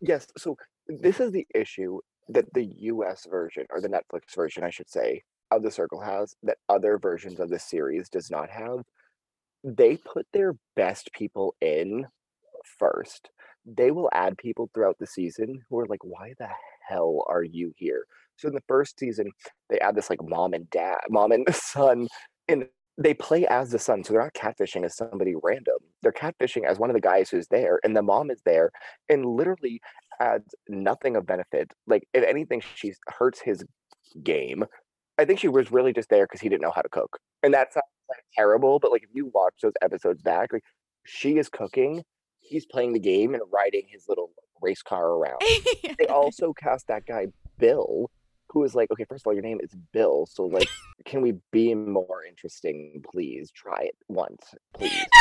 [0.00, 0.56] Yes, so
[0.86, 1.98] this is the issue
[2.28, 6.34] that the US version or the Netflix version, I should say, of the circle has
[6.42, 8.80] that other versions of the series does not have.
[9.64, 12.06] They put their best people in
[12.78, 13.30] first.
[13.66, 16.48] They will add people throughout the season who are like, why the
[16.88, 18.04] hell are you here?
[18.36, 19.30] So in the first season,
[19.68, 22.08] they add this like mom and dad, mom and son,
[22.48, 24.02] and they play as the son.
[24.02, 25.78] So they're not catfishing as somebody random.
[26.02, 28.70] They're catfishing as one of the guys who's there, and the mom is there,
[29.08, 29.80] and literally
[30.20, 31.72] adds nothing of benefit.
[31.86, 33.64] Like if anything, she hurts his
[34.22, 34.64] game.
[35.18, 37.52] I think she was really just there because he didn't know how to cook, and
[37.54, 38.78] that sounds like terrible.
[38.78, 40.64] But like if you watch those episodes back, like
[41.04, 42.04] she is cooking,
[42.40, 44.30] he's playing the game and riding his little
[44.62, 45.40] race car around.
[45.98, 47.26] They also cast that guy
[47.58, 48.10] Bill,
[48.50, 50.68] who is like, okay, first of all, your name is Bill, so like,
[51.04, 53.50] can we be more interesting, please?
[53.50, 55.04] Try it once, please.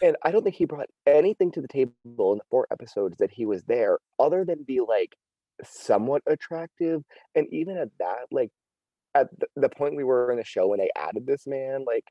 [0.00, 3.32] And I don't think he brought anything to the table in the four episodes that
[3.32, 5.16] he was there, other than be like
[5.64, 7.02] somewhat attractive.
[7.34, 8.52] And even at that, like
[9.20, 12.04] at the, point we were in the show when they added this man, like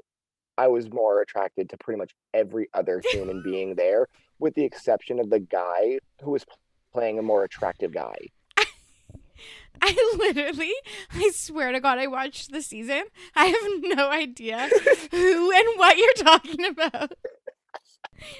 [0.57, 4.07] I was more attracted to pretty much every other human being there,
[4.39, 6.45] with the exception of the guy who was
[6.93, 8.15] playing a more attractive guy.
[9.81, 10.73] I literally,
[11.13, 13.03] I swear to God, I watched the season.
[13.35, 14.69] I have no idea
[15.11, 17.13] who and what you're talking about.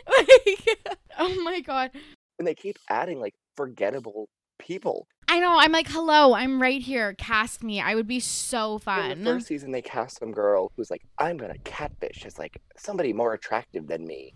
[0.07, 0.79] Like,
[1.19, 1.91] oh my God.
[2.39, 5.07] And they keep adding like forgettable people.
[5.29, 5.57] I know.
[5.59, 7.13] I'm like, hello, I'm right here.
[7.13, 7.81] Cast me.
[7.81, 9.23] I would be so In fun.
[9.23, 13.11] the first season, they cast some girl who's like, I'm gonna catfish as like somebody
[13.13, 14.33] more attractive than me.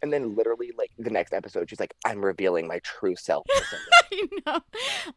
[0.00, 3.46] And then literally like the next episode, she's like, I'm revealing my true self.
[4.12, 4.60] I know.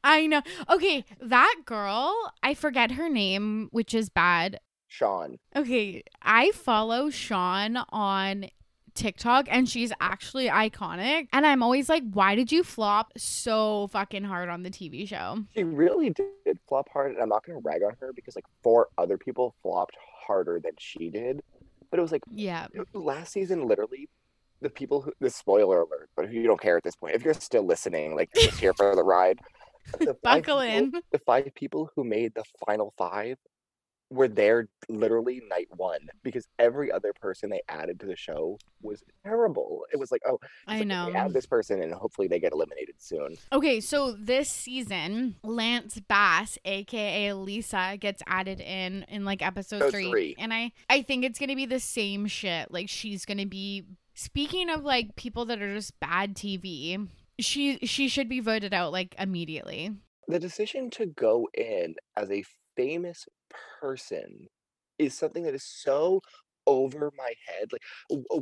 [0.04, 0.42] I know.
[0.70, 4.60] Okay, that girl, I forget her name, which is bad.
[4.88, 5.38] Sean.
[5.56, 8.46] Okay, I follow Sean on
[8.96, 11.28] TikTok and she's actually iconic.
[11.34, 15.40] And I'm always like, why did you flop so fucking hard on the TV show?
[15.56, 18.88] She really did flop hard, and I'm not gonna rag on her because like four
[18.98, 21.42] other people flopped harder than she did.
[21.92, 22.68] But it was like Yeah.
[22.94, 24.10] last season, literally,
[24.62, 27.14] the people who the spoiler alert, but you don't care at this point.
[27.16, 29.40] If you're still listening, like you're just here for the ride.
[30.00, 30.94] The Buckle people- in.
[31.12, 33.38] The five people who made the final five
[34.10, 39.04] were there literally night one because every other person they added to the show was
[39.24, 39.86] terrible.
[39.92, 41.12] It was like, oh, I like, know.
[41.16, 43.36] add this person and hopefully they get eliminated soon.
[43.52, 49.92] Okay, so this season, Lance Bass, aka Lisa, gets added in in like episode oh,
[49.92, 50.10] three.
[50.10, 50.36] three.
[50.38, 52.72] and I I think it's gonna be the same shit.
[52.72, 57.08] Like she's gonna be speaking of like people that are just bad TV.
[57.40, 59.92] She she should be voted out like immediately.
[60.28, 62.44] the decision to go in as a
[62.76, 63.26] famous
[63.80, 64.48] person
[64.98, 66.22] is something that is so
[66.68, 67.72] over my head.
[67.72, 67.82] Like,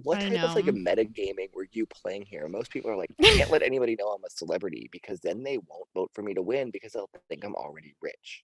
[0.04, 0.92] what I type of like a know.
[0.92, 2.48] metagaming were you playing here?
[2.48, 5.58] Most people are like, I can't let anybody know I'm a celebrity because then they
[5.58, 8.44] won't vote for me to win because they'll think I'm already rich.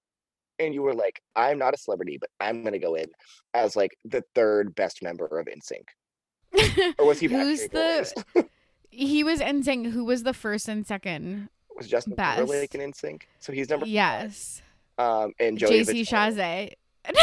[0.60, 3.06] And you were like, I'm not a celebrity, but I'm gonna go in
[3.54, 6.96] as like the third best member of NSYNC.
[7.00, 8.26] Or was he Who's the?
[8.92, 9.86] He was ending.
[9.86, 11.50] Who was the first and second?
[11.78, 12.38] was Justin best?
[12.38, 13.22] Timberlake in NSYNC?
[13.40, 14.62] So he's number Yes,
[15.00, 16.08] um and Joey JC.
[16.08, 16.74] Chasez.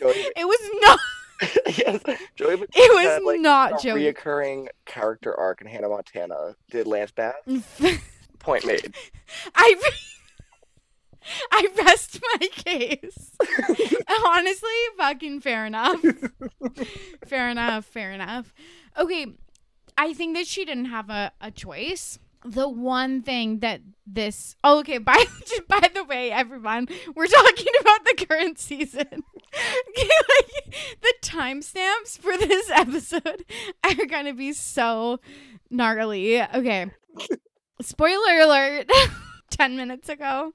[0.00, 0.98] It was not.
[1.78, 2.02] yes,
[2.36, 4.02] Joey It was had, like, not Joey.
[4.12, 6.56] reoccurring character arc in Hannah Montana.
[6.70, 7.34] Did Lance Bass?
[8.38, 8.94] Point made.
[9.54, 9.74] I
[11.52, 13.30] I rest my case.
[14.26, 14.68] Honestly,
[14.98, 16.00] fucking fair enough.
[17.26, 17.86] fair enough.
[17.86, 18.52] Fair enough.
[18.98, 19.26] Okay,
[19.96, 22.18] I think that she didn't have a, a choice.
[22.44, 25.24] The one thing that this oh okay by
[25.68, 29.06] by the way everyone we're talking about the current season.
[29.96, 33.44] Like the timestamps for this episode
[33.84, 35.20] are gonna be so
[35.70, 36.42] gnarly.
[36.42, 36.90] Okay.
[37.80, 38.90] Spoiler alert
[39.50, 40.52] 10 minutes ago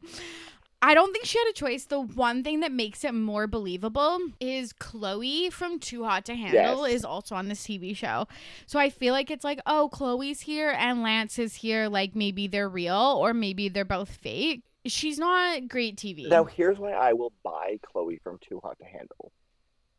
[0.81, 1.85] I don't think she had a choice.
[1.85, 6.87] The one thing that makes it more believable is Chloe from Too Hot to Handle
[6.87, 6.97] Yes.
[6.97, 8.27] is also on this TV show.
[8.65, 11.89] So I feel like it's like, oh, Chloe's here and Lance is here.
[11.89, 14.63] Like maybe they're real or maybe they're both fake.
[14.85, 16.29] She's not great TV.
[16.29, 19.33] Now here's why I will buy Chloe from Too Hot to Handle.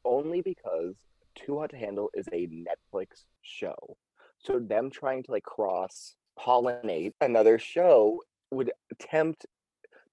[0.05, 0.95] Only because
[1.35, 3.97] Too Hot to Handle is a Netflix show.
[4.39, 9.45] So them trying to like cross pollinate another show would tempt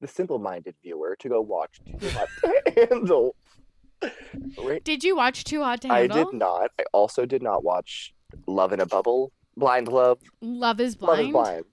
[0.02, 3.36] the simple minded viewer to go watch Too Hot to Handle.
[4.64, 4.84] Right?
[4.84, 6.18] Did you watch Too Hot to Handle?
[6.20, 6.72] I did not.
[6.80, 8.14] I also did not watch
[8.46, 9.32] Love in a Bubble.
[9.56, 10.20] Blind Love.
[10.42, 11.28] Love is Love blind.
[11.28, 11.66] is blind.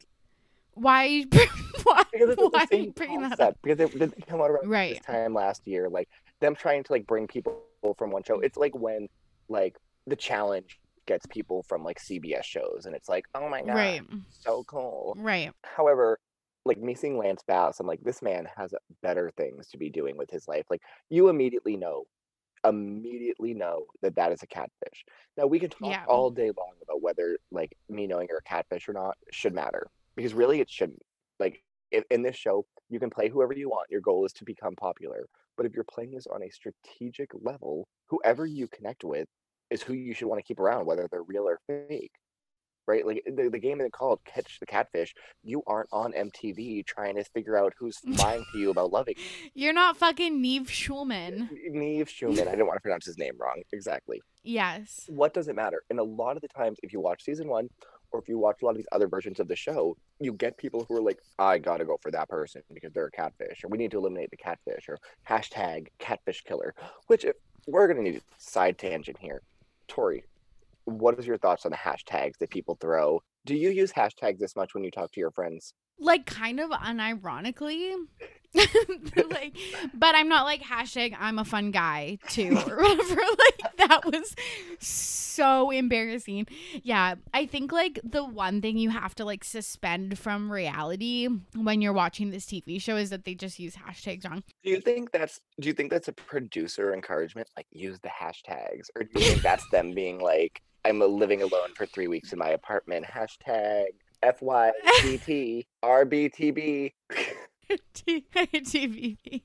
[0.74, 1.24] Why?
[1.84, 2.02] why?
[2.12, 3.56] because why are you bringing that up?
[3.62, 4.94] Because it didn't come out around Right.
[4.96, 5.88] this time last year.
[5.88, 6.08] Like
[6.40, 7.62] them trying to like bring people
[7.98, 8.40] from one show.
[8.40, 9.08] It's like when
[9.48, 13.74] like the challenge gets people from like CBS shows, and it's like, oh my god,
[13.74, 14.02] Right.
[14.30, 15.14] so cool.
[15.18, 15.52] Right.
[15.62, 16.18] However,
[16.64, 20.16] like me seeing Lance Bass, I'm like, this man has better things to be doing
[20.16, 20.64] with his life.
[20.70, 22.04] Like you immediately know,
[22.64, 25.04] immediately know that that is a catfish.
[25.36, 26.04] Now we can talk Yeah.
[26.06, 29.88] all day long about whether like me knowing you're a catfish or not should matter
[30.16, 31.02] because really it shouldn't.
[31.38, 33.90] Like in, in this show, you can play whoever you want.
[33.90, 35.26] Your goal is to become popular.
[35.56, 39.28] But if you're playing this on a strategic level, whoever you connect with
[39.70, 42.12] is who you should want to keep around, whether they're real or fake.
[42.86, 43.06] Right?
[43.06, 45.14] Like the, the game is called Catch the Catfish.
[45.42, 49.14] You aren't on MTV trying to figure out who's lying to you about loving.
[49.54, 51.48] You're not fucking Nev Schulman.
[51.70, 52.46] Nev Schulman.
[52.46, 53.62] I didn't want to pronounce his name wrong.
[53.72, 54.20] Exactly.
[54.42, 55.04] Yes.
[55.08, 55.82] What does it matter?
[55.88, 57.70] And a lot of the times, if you watch season one,
[58.14, 60.56] or if you watch a lot of these other versions of the show, you get
[60.56, 63.68] people who are like, I gotta go for that person because they're a catfish, or
[63.68, 66.74] we need to eliminate the catfish, or hashtag catfish killer.
[67.08, 67.34] Which, if
[67.66, 69.42] we're gonna need a side tangent here,
[69.88, 70.24] Tori,
[70.84, 73.22] what is your thoughts on the hashtags that people throw?
[73.46, 75.74] Do you use hashtags this much when you talk to your friends?
[75.98, 77.94] Like kind of unironically.
[79.30, 79.56] like
[79.92, 83.20] but I'm not like hashtag I'm a fun guy too or whatever.
[83.20, 84.36] Like that was
[84.78, 86.46] so embarrassing.
[86.82, 87.16] Yeah.
[87.32, 91.92] I think like the one thing you have to like suspend from reality when you're
[91.92, 94.44] watching this TV show is that they just use hashtags wrong.
[94.62, 97.48] Do you think that's do you think that's a producer encouragement?
[97.56, 101.70] Like use the hashtags, or do you think that's them being like, I'm living alone
[101.74, 103.06] for three weeks in my apartment?
[103.06, 103.86] Hashtag
[104.22, 106.92] FYBT RBTB.
[107.94, 108.26] T-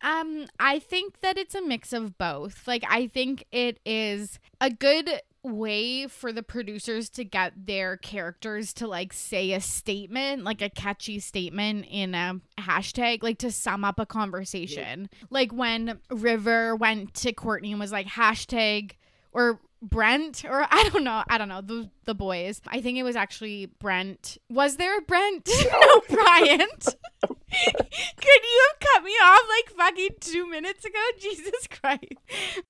[0.00, 2.68] Um, I think that it's a mix of both.
[2.68, 5.10] Like, I think it is a good
[5.42, 10.70] way for the producers to get their characters to like say a statement, like a
[10.70, 15.08] catchy statement in a hashtag, like to sum up a conversation.
[15.30, 18.92] Like when River went to Courtney and was like, hashtag
[19.32, 22.60] or Brent or I don't know, I don't know, the the boys.
[22.66, 24.38] I think it was actually Brent.
[24.50, 25.48] Was there a Brent?
[25.80, 26.96] no, Bryant.
[27.22, 30.98] Could you have cut me off like fucking two minutes ago?
[31.20, 32.02] Jesus Christ.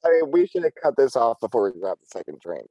[0.05, 2.67] I mean, we should have cut this off before we got the second drink.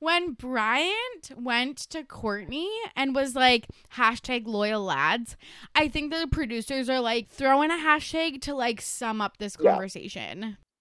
[0.00, 5.36] when Bryant went to Courtney and was like hashtag loyal lads,
[5.74, 9.76] I think the producers are like throwing a hashtag to like sum up this Yeah.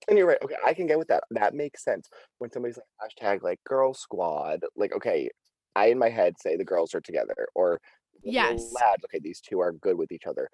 [0.07, 0.37] And you're right.
[0.43, 1.23] Okay, I can get with that.
[1.31, 2.09] That makes sense.
[2.39, 5.29] When somebody's like hashtag like girl squad, like okay,
[5.75, 7.79] I in my head say the girls are together or
[8.23, 8.73] Yes.
[8.73, 9.03] lads.
[9.05, 10.49] Okay, these two are good with each other.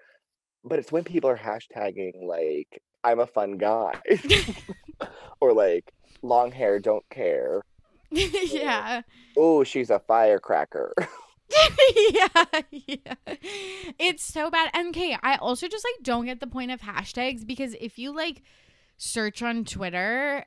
[0.64, 4.00] But it's when people are hashtagging like I'm a fun guy
[5.40, 5.90] or like
[6.22, 7.62] long hair don't care.
[8.10, 9.02] yeah.
[9.36, 10.92] Oh, she's a firecracker.
[12.10, 12.28] yeah,
[12.70, 13.14] yeah.
[13.98, 14.70] It's so bad.
[14.72, 18.14] And okay, I also just like don't get the point of hashtags because if you
[18.14, 18.42] like
[19.00, 20.44] search on Twitter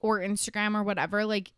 [0.00, 1.52] or Instagram or whatever, like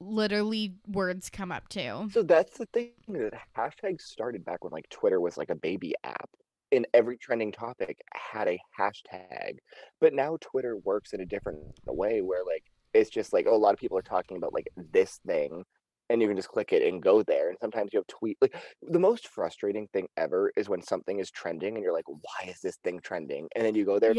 [0.00, 2.08] literally words come up too.
[2.10, 5.94] So that's the thing that hashtags started back when like Twitter was like a baby
[6.02, 6.30] app.
[6.72, 9.58] And every trending topic had a hashtag.
[10.00, 12.64] But now Twitter works in a different way where like
[12.94, 15.64] it's just like oh a lot of people are talking about like this thing
[16.10, 17.48] and you can just click it and go there.
[17.48, 21.30] And sometimes you have tweet like the most frustrating thing ever is when something is
[21.30, 23.48] trending and you're like, why is this thing trending?
[23.56, 24.16] And then you go there out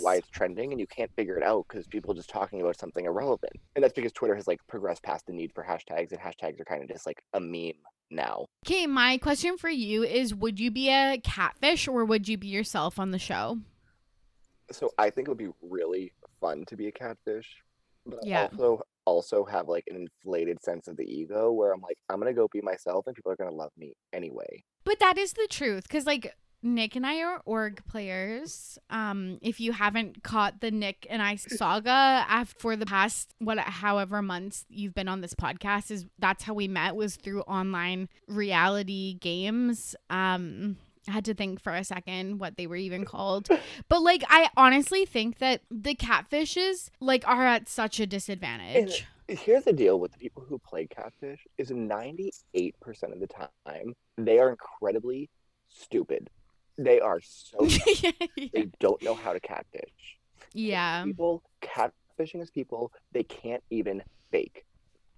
[0.00, 0.18] why Yes.
[0.18, 3.04] it's trending and you can't figure it out because people are just talking about something
[3.06, 3.52] irrelevant.
[3.74, 6.64] And that's because Twitter has like progressed past the need for hashtags and hashtags are
[6.64, 7.72] kind of just like a meme
[8.10, 8.46] now.
[8.66, 12.48] Okay, my question for you is would you be a catfish or would you be
[12.48, 13.58] yourself on the show?
[14.70, 17.62] So I think it would be really fun to be a catfish,
[18.06, 18.48] but Yeah.
[18.52, 22.32] also also have like an inflated sense of the ego where I'm like, I'm gonna
[22.32, 24.62] go be myself and people are gonna love me anyway.
[24.84, 26.34] But that is the truth because, like,
[26.64, 28.78] Nick and I are org players.
[28.88, 33.58] Um, if you haven't caught the Nick and I saga after for the past what
[33.58, 38.08] however months you've been on this podcast, is that's how we met was through online
[38.28, 39.96] reality games.
[40.08, 40.76] Um,
[41.08, 43.48] I had to think for a second what they were even called.
[43.88, 49.06] But like I honestly think that the catfishes like are at such a disadvantage.
[49.28, 52.32] Here's the deal with the people who play catfish is 98%
[53.12, 55.30] of the time they are incredibly
[55.68, 56.28] stupid.
[56.78, 57.66] They are so
[58.52, 60.18] they don't know how to catfish.
[60.52, 61.04] yeah.
[61.04, 64.64] People catfishing as people, they can't even fake.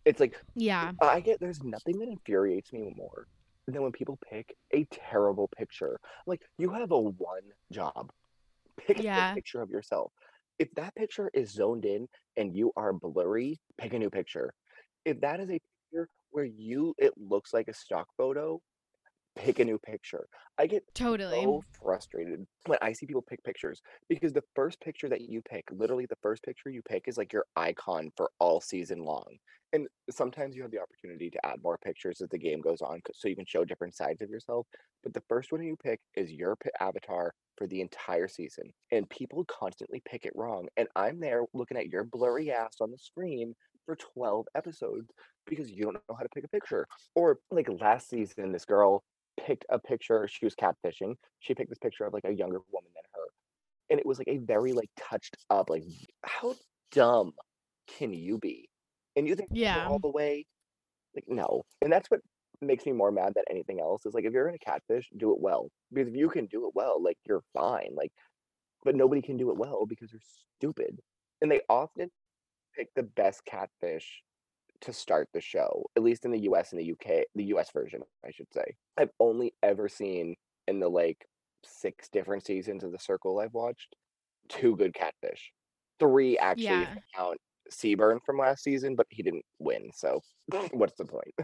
[0.05, 0.93] It's like Yeah.
[1.01, 3.26] I get there's nothing that infuriates me more
[3.66, 5.98] than when people pick a terrible picture.
[6.26, 7.42] Like you have a one
[7.72, 8.10] job.
[8.78, 9.30] Pick Yeah.
[9.30, 10.12] a picture of yourself.
[10.58, 14.54] If that picture is zoned in and you are blurry, pick a new picture.
[15.04, 15.60] If that is a
[15.92, 18.60] picture where you it looks like a stock photo,
[19.36, 20.26] pick a new picture.
[20.58, 21.40] I get Totally.
[21.40, 25.64] so frustrated when I see people pick pictures because the first picture that you pick,
[25.72, 29.38] literally the first picture you pick is like your icon for all season long.
[29.75, 33.01] And sometimes you have the opportunity to add more pictures as the game goes on
[33.12, 34.66] so you can show different sides of yourself.
[35.03, 38.72] But the first one you pick is your avatar for the entire season.
[38.93, 40.68] And people constantly pick it wrong.
[40.77, 43.53] And I'm there looking at your blurry ass on the screen
[43.85, 45.11] for 12 episodes
[45.45, 46.87] because you don't know how to pick a picture.
[47.16, 49.03] Or like last season, this girl
[49.37, 50.29] picked a picture.
[50.29, 51.16] She was catfishing.
[51.41, 53.27] She picked this picture of like a younger woman than her,
[53.91, 55.68] and it was like a very like touched up.
[55.68, 55.85] Like,
[56.25, 56.55] how
[56.93, 57.33] dumb
[57.99, 58.68] can you be?
[59.16, 59.88] And you think Yeah.
[59.88, 60.46] all the way?
[61.14, 61.64] Like, no.
[61.82, 62.20] And that's what
[62.60, 64.06] makes me more mad than anything else.
[64.06, 65.70] Is like if you're gonna catfish, do it well.
[65.92, 67.90] Because if you can do it well, like you're fine.
[67.94, 68.12] Like,
[68.84, 70.20] but nobody can do it well because they're
[70.58, 71.00] stupid.
[71.42, 72.10] And they often
[72.76, 74.22] pick the best catfish
[74.82, 78.02] to start the show, at least in the US and the UK, the US version,
[78.24, 78.76] I should say.
[78.96, 80.36] I've only ever seen
[80.68, 81.26] in the like
[81.64, 83.96] six different seasons of The Circle I've watched
[84.48, 85.52] two good catfish.
[86.00, 87.00] Three actually Yeah.
[87.16, 87.38] count
[87.70, 90.20] Seaburn from last season, but he didn't win, so
[90.72, 91.34] what's the point?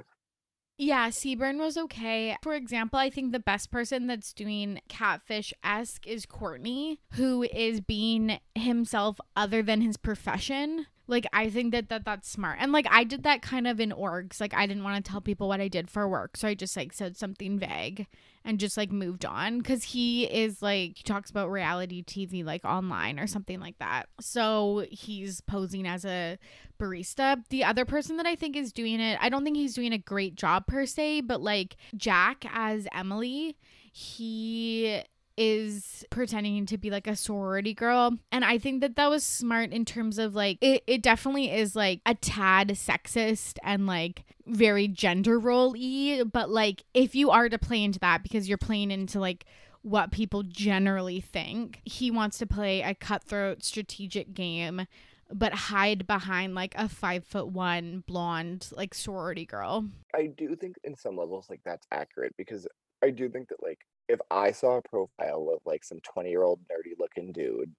[0.83, 2.37] Yeah, Seaburn was okay.
[2.43, 7.83] For example, I think the best person that's doing catfish esque is Courtney, who is
[7.83, 10.87] being himself other than his profession.
[11.11, 12.59] Like I think that, that that's smart.
[12.61, 14.41] And like I did that kind of in orgs.
[14.41, 16.77] Like I didn't want to tell people what I did for work, so I just
[16.77, 18.07] like said something vague
[18.45, 22.65] and just like moved on cuz he is like he talks about reality TV like
[22.65, 24.09] online or something like that.
[24.21, 26.39] So he's posing as a
[26.79, 27.45] barista.
[27.51, 29.99] The other person that I think is doing it, I don't think he's doing a
[29.99, 33.57] great job per se, but like Jack as Emily,
[33.93, 35.03] he
[35.41, 38.13] is pretending to be like a sorority girl.
[38.31, 41.75] And I think that that was smart in terms of like, it, it definitely is
[41.75, 46.23] like a tad sexist and like very gender role y.
[46.31, 49.47] But like, if you are to play into that because you're playing into like,
[49.83, 51.81] what people generally think.
[51.87, 54.87] He wants to play a cutthroat strategic game
[55.33, 59.87] but hide behind like a five foot one blonde like sorority girl.
[60.15, 62.67] I do think in some levels like that's accurate because
[63.03, 63.79] I do think that like
[64.11, 67.73] if I saw a profile of like some twenty year old nerdy looking dude,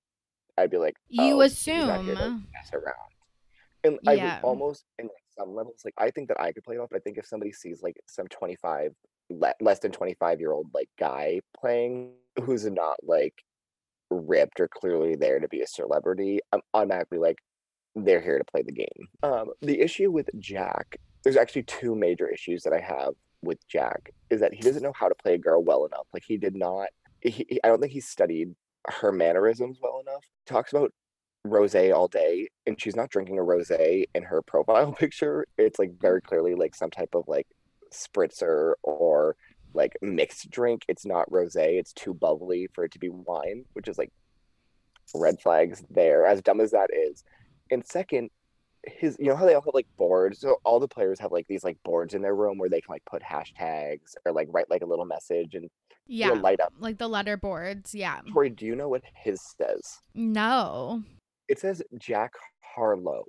[0.58, 1.88] I'd be like, you oh, assume
[2.54, 3.12] mess around.
[3.84, 4.12] And yeah.
[4.12, 6.80] I would almost in like some levels like I think that I could play it
[6.80, 6.90] off.
[6.90, 8.94] But I think if somebody sees like some twenty five
[9.30, 12.14] le- less than twenty five year old like guy playing
[12.44, 13.34] who's not like
[14.10, 17.40] ripped or clearly there to be a celebrity, I'm automatically like,
[17.96, 19.08] they're here to play the game.
[19.24, 24.12] Um, the issue with Jack, there's actually two major issues that I have with Jack,
[24.30, 26.08] is that he doesn't know how to play a girl well enough.
[26.14, 26.90] Like he did not.
[27.22, 28.56] He, I don't think he studied
[28.88, 30.26] her mannerisms well enough.
[30.46, 30.92] Talks about
[31.44, 35.46] rose all day, and she's not drinking a rose in her profile picture.
[35.58, 36.28] It's like very mm-hmm.
[36.28, 37.48] clearly like some type of like
[37.94, 39.36] spritzer or
[39.74, 40.84] like mixed drink.
[40.88, 41.56] It's not rose.
[41.56, 44.12] It's too bubbly for it to be wine, which is like
[45.14, 46.26] red flags there.
[46.26, 47.24] As dumb as that is.
[47.70, 48.30] And second,
[48.86, 50.40] his you know how they all have like boards?
[50.40, 52.94] So all the players have like these like boards in their room where they can
[52.94, 55.70] like put hashtags or like write like a little message and
[56.08, 56.74] yeah you know, light up.
[56.80, 58.20] like the letter boards yeah.
[58.32, 60.00] Tori, do you know what his says?
[60.14, 61.04] No.
[61.48, 63.26] It says jack harlow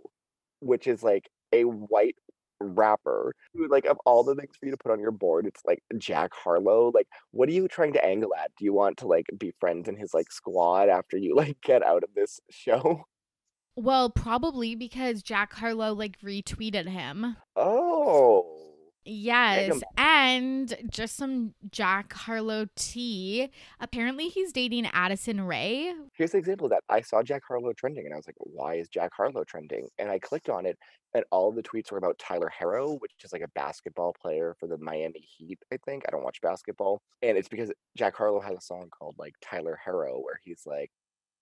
[0.61, 2.14] which is like a white
[2.61, 5.62] rapper who like of all the things for you to put on your board it's
[5.66, 6.90] like jack harlow.
[6.94, 8.50] Like what are you trying to angle at?
[8.57, 11.82] Do you want to like be friends in his like squad after you like get
[11.82, 13.05] out of this show
[13.77, 18.62] well probably because jack harlow like retweeted him oh
[19.05, 23.51] Yes, and just some Jack Harlow tea.
[23.81, 25.93] Apparently, he's dating Addison Rae.
[26.14, 26.85] Here's the example of that.
[26.89, 30.09] I saw Jack Harlow trending, and I was like, "Why is Jack Harlow trending?" And
[30.09, 30.79] I clicked on it,
[31.14, 34.68] and all the tweets were about Tyler Herro, which is like a basketball player for
[34.68, 35.59] the Miami Heat.
[35.73, 39.16] I think I don't watch basketball, and it's because Jack Harlow has a song called
[39.18, 40.93] like Tyler Herro, where he's like,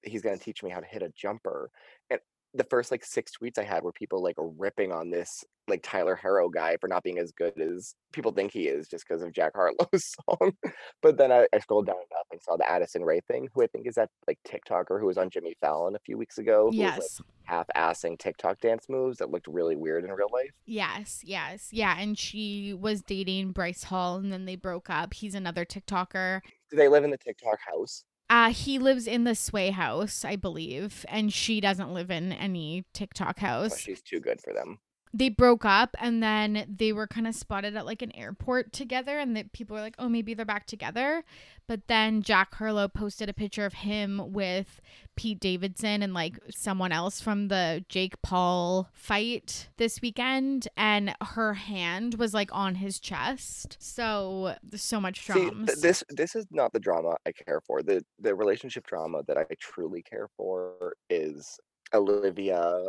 [0.03, 1.71] he's gonna teach me how to hit a jumper,
[2.11, 2.21] and
[2.55, 6.19] the first like six tweets I had were people like ripping on this like Tyler
[6.21, 9.33] Herro guy for not being as good as people think he is just because of
[9.33, 10.53] Jack Harlow's song.
[11.01, 13.69] but then I, I, scrolled down enough and saw the Addison Rae thing, who I
[13.69, 16.71] think is that like TikToker who was on Jimmy Fallon a few weeks ago.
[16.73, 16.97] yes.
[16.97, 20.51] Was, like, half assing TikTok dance moves that looked really weird in real life.
[20.67, 21.69] Yes, yes.
[21.71, 21.97] Yeah.
[21.99, 25.15] And she was dating Bryce Hall and then they broke up.
[25.15, 26.41] He's another TikToker.
[26.71, 28.05] Do they live in the TikTok house?
[28.31, 32.85] Uh, he lives in the Sway house, I believe, and she doesn't live in any
[32.95, 33.73] TikTok house.
[33.73, 34.79] Oh, she's too good for them
[35.13, 39.19] they broke up and then they were kind of spotted at like an airport together
[39.19, 41.25] and that people were like oh maybe they're back together.
[41.67, 44.81] But then jack harlow posted a picture of him with
[45.17, 51.55] pete davidson and like someone else from the jake paul fight this weekend and her
[51.55, 53.77] hand was like on his chest.
[53.81, 55.67] So so much drama.
[55.67, 57.83] th- this this is not the drama i care for.
[57.83, 61.59] The the relationship drama that i truly care for is
[61.93, 62.81] olivia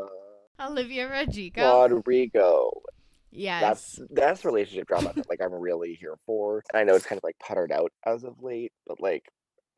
[0.60, 1.88] Olivia Rodrigo.
[1.88, 2.82] Rodrigo.
[3.32, 3.62] Yes.
[3.62, 6.64] That's that's relationship drama that like I'm really here for.
[6.74, 9.24] And I know it's kind of like puttered out as of late, but like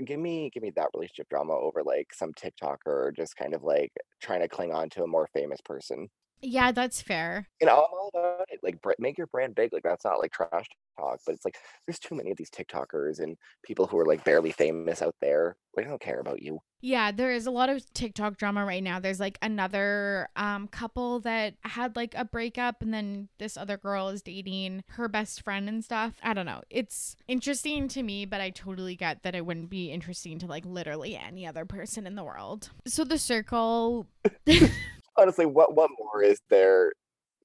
[0.04, 3.92] give me give me that relationship drama over like some TikToker just kind of like
[4.20, 6.10] trying to cling on to a more famous person.
[6.44, 7.48] Yeah, that's fair.
[7.62, 8.60] You know, I'm all about it.
[8.62, 9.72] Like, make your brand big.
[9.72, 10.66] Like, that's not like trash
[11.00, 14.24] talk, but it's like there's too many of these TikTokers and people who are like
[14.26, 15.56] barely famous out there.
[15.76, 16.60] Like, I don't care about you.
[16.82, 19.00] Yeah, there is a lot of TikTok drama right now.
[19.00, 24.10] There's like another um couple that had like a breakup and then this other girl
[24.10, 26.16] is dating her best friend and stuff.
[26.22, 26.62] I don't know.
[26.70, 30.66] It's interesting to me, but I totally get that it wouldn't be interesting to like
[30.66, 32.70] literally any other person in the world.
[32.86, 34.08] So the circle
[35.18, 36.94] honestly, what what more is there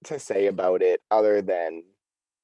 [0.05, 1.83] to say about it other than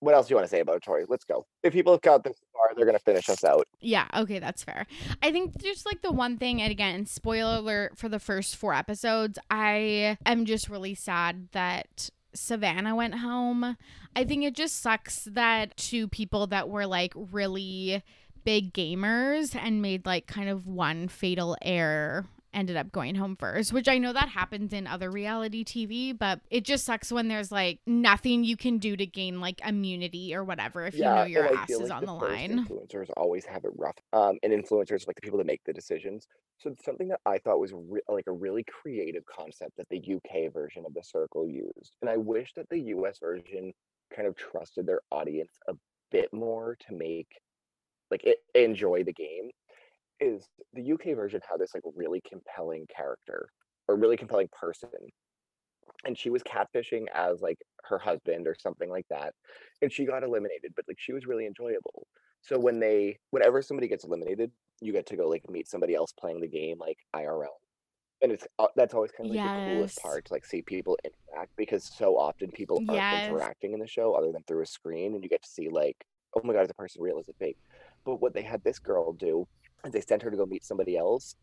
[0.00, 1.04] what else do you want to say about Tori?
[1.08, 1.46] Let's go.
[1.62, 3.66] If people have got this far, they're gonna finish us out.
[3.80, 4.86] Yeah, okay, that's fair.
[5.22, 8.74] I think just like the one thing, and again, spoiler alert for the first four
[8.74, 13.76] episodes, I am just really sad that Savannah went home.
[14.14, 18.02] I think it just sucks that two people that were like really
[18.44, 23.72] big gamers and made like kind of one fatal error ended up going home first,
[23.72, 27.52] which I know that happens in other reality TV, but it just sucks when there's
[27.52, 31.40] like nothing you can do to gain like immunity or whatever if yeah, you know
[31.40, 32.66] your ass is like on the, the line.
[32.66, 33.96] Influencers always have it rough.
[34.12, 36.26] Um, and influencers like the people that make the decisions.
[36.58, 40.52] So something that I thought was re- like a really creative concept that the UK
[40.52, 43.72] version of the circle used, and I wish that the US version
[44.14, 45.74] kind of trusted their audience a
[46.10, 47.28] bit more to make
[48.10, 49.50] like it, enjoy the game
[50.20, 53.50] is the UK version had this like really compelling character
[53.88, 54.90] or really compelling person.
[56.04, 59.34] And she was catfishing as like her husband or something like that.
[59.82, 62.06] And she got eliminated, but like she was really enjoyable.
[62.42, 66.12] So when they whenever somebody gets eliminated, you get to go like meet somebody else
[66.12, 67.60] playing the game like IRL.
[68.22, 70.98] And it's uh, that's always kind of like the coolest part to like see people
[71.04, 73.10] interact because so often people aren't Yes.
[73.10, 76.04] interacting in the show other than through a screen and you get to see like,
[76.36, 77.18] oh my god, is the person real?
[77.18, 77.58] Is it fake?
[78.04, 79.46] But what they had this girl do
[79.92, 81.34] they sent her to go meet somebody else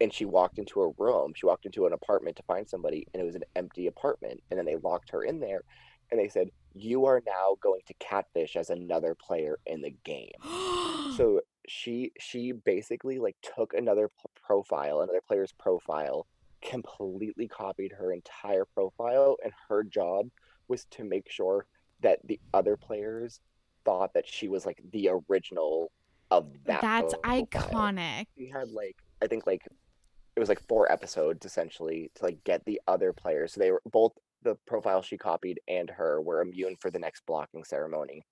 [0.00, 1.32] and she walked into a room.
[1.34, 4.40] She walked into an apartment to find somebody and it was an empty apartment.
[4.50, 5.62] And then they locked her in there
[6.10, 10.32] and they said, You are now going to catfish as another player in the game.
[11.16, 16.26] So she she basically like took another p- profile, another player's profile,
[16.60, 20.28] completely copied her entire profile, and her job
[20.68, 21.66] was to make sure
[22.00, 23.40] that the other players
[23.84, 25.90] thought that she was like the original
[26.30, 26.80] of that.
[26.80, 28.26] That's iconic.
[28.36, 29.62] She had like I think like
[30.36, 33.54] it was like four episodes essentially to like get the other players.
[33.54, 34.12] So they were both
[34.42, 38.22] the profile she copied and her were immune for the next blocking ceremony.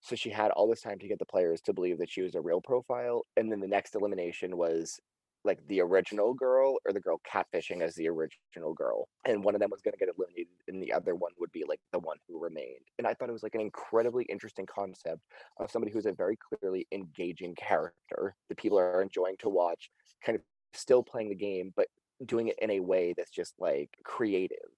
[0.00, 2.34] So she had all this time to get the players to believe that she was
[2.34, 5.00] a real profile, and then the next elimination was
[5.46, 9.60] like the original girl or the girl catfishing as the original girl, and one of
[9.60, 12.18] them was going to get eliminated, and the other one would be like the one
[12.28, 12.84] who remained.
[12.98, 15.22] And I thought it was like an incredibly interesting concept
[15.58, 19.90] of somebody who's a very clearly engaging character that people are enjoying to watch,
[20.24, 20.42] kind of
[20.74, 21.88] still playing the game, but
[22.24, 24.70] doing it in a way that's just like creative.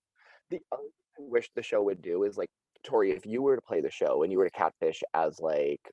[0.51, 2.51] The other thing I wish the show would do is like
[2.85, 5.91] Tori, if you were to play the show and you were to catfish as like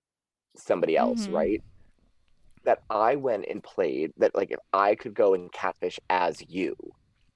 [0.55, 1.34] somebody else, Mhm.
[1.34, 1.63] right?
[2.66, 6.76] That I went and played that like if I could go and catfish as you.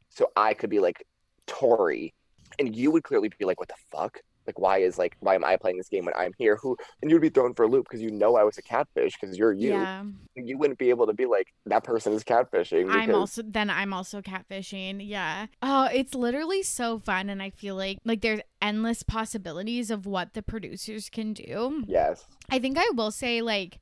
[0.10, 1.06] So I could be like
[1.48, 2.14] Tori
[2.58, 4.20] and you would clearly be like, What the fuck?
[4.50, 6.56] Like why is like why am I playing this game when I'm here?
[6.56, 9.14] Who and you'd be thrown for a loop because you know I was a catfish
[9.20, 9.74] because you're you.
[9.74, 10.04] Yeah.
[10.36, 13.70] You wouldn't be able to be like that person is catfishing because I'm also then
[13.70, 15.08] I'm also catfishing.
[15.08, 15.46] Yeah.
[15.62, 20.34] Oh, it's literally so fun and I feel like like there's endless possibilities of what
[20.34, 21.84] the producers can do.
[21.88, 22.26] yes.
[22.50, 23.80] I think I will say like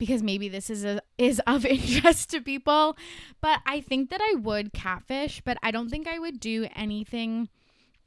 [0.00, 2.96] because maybe this is a, is of interest to people,
[3.40, 7.48] but I think that I would catfish, but I don't think I would do anything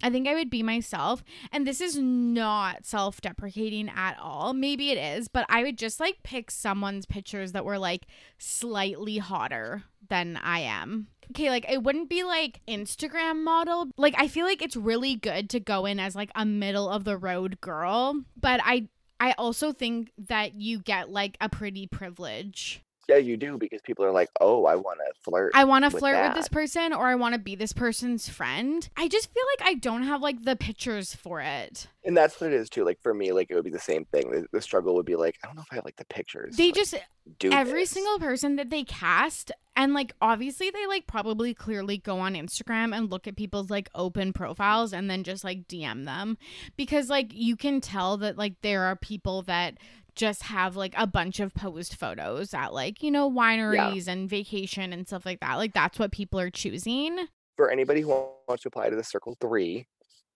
[0.06, 1.24] I think I would be myself.
[1.50, 4.54] And this is not self deprecating at all.
[4.54, 8.06] Maybe it is, but I would just like pick someone's pictures that were like
[8.38, 11.08] slightly hotter than I am.
[11.32, 13.88] Okay, like it wouldn't be like Instagram model.
[13.96, 17.06] Like I feel like it's really good to go in as like a middle of
[17.06, 18.90] the road girl, but I
[19.24, 22.84] I also think that you get like a pretty privilege.
[23.08, 25.52] Yeah, you do because people are like, Oh, I wanna flirt.
[25.56, 28.88] I want to flirt with this person or I want to be this person's friend.
[28.98, 31.88] I just feel like I don't have like the pictures for it.
[32.06, 32.84] And that's what it is too.
[32.84, 34.32] Like for me, like it would be the same thing.
[34.32, 36.56] The, the struggle would be like, I don't know if I have like the pictures.
[36.56, 36.96] They like, just
[37.40, 37.92] do every this.
[37.92, 42.96] single person that they cast and like obviously they like probably clearly go on Instagram
[42.96, 46.38] and look at people's like open profiles and then just like DM them
[46.76, 49.78] because like you can tell that like there are people that
[50.16, 54.94] just have like a bunch of posed photos at like you know wineries and vacation
[54.94, 58.10] and stuff like that like that's what people are choosing for anybody who
[58.48, 59.88] wants to apply to the Circle Three,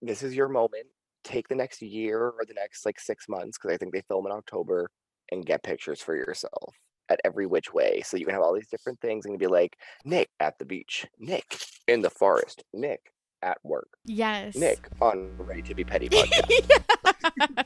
[0.02, 0.86] this is your moment.
[1.24, 4.26] Take the next year or the next like six months because I think they film
[4.28, 4.90] in October
[5.32, 6.76] and get pictures for yourself
[7.10, 8.02] at every which way.
[8.06, 11.06] So you can have all these different things and be like Nick at the beach,
[11.20, 13.12] Nick in the forest, Nick
[13.48, 14.56] at work, yes.
[14.56, 17.66] Nick on Ready to Be Petty podcast.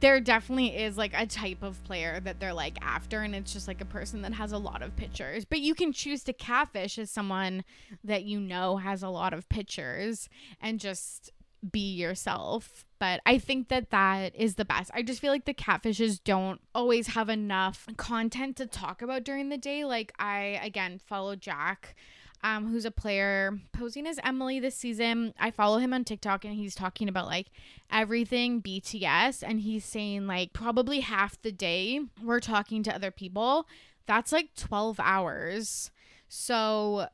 [0.00, 3.68] there definitely is like a type of player that they're like after and it's just
[3.68, 5.44] like a person that has a lot of pictures.
[5.44, 7.64] But you can choose to catfish as someone
[8.02, 10.28] that you know has a lot of pictures
[10.60, 11.30] and just
[11.70, 12.84] be yourself.
[12.98, 14.90] But i think that that is the best.
[14.92, 19.50] I just feel like the catfishes don't always have enough content to talk about during
[19.50, 19.84] the day.
[19.84, 21.94] Like i again follow jack
[22.42, 25.34] um, who's a player posing as Emily this season.
[25.38, 27.48] I follow him on TikTok and he's talking about like
[27.90, 33.66] everything BTS and he's saying like probably half the day we're talking to other people.
[34.06, 35.90] That's like 12 hours.
[36.28, 37.08] So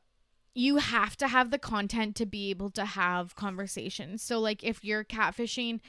[0.53, 4.23] you have to have the content to be able to have conversations.
[4.23, 5.81] So like if you're catfishing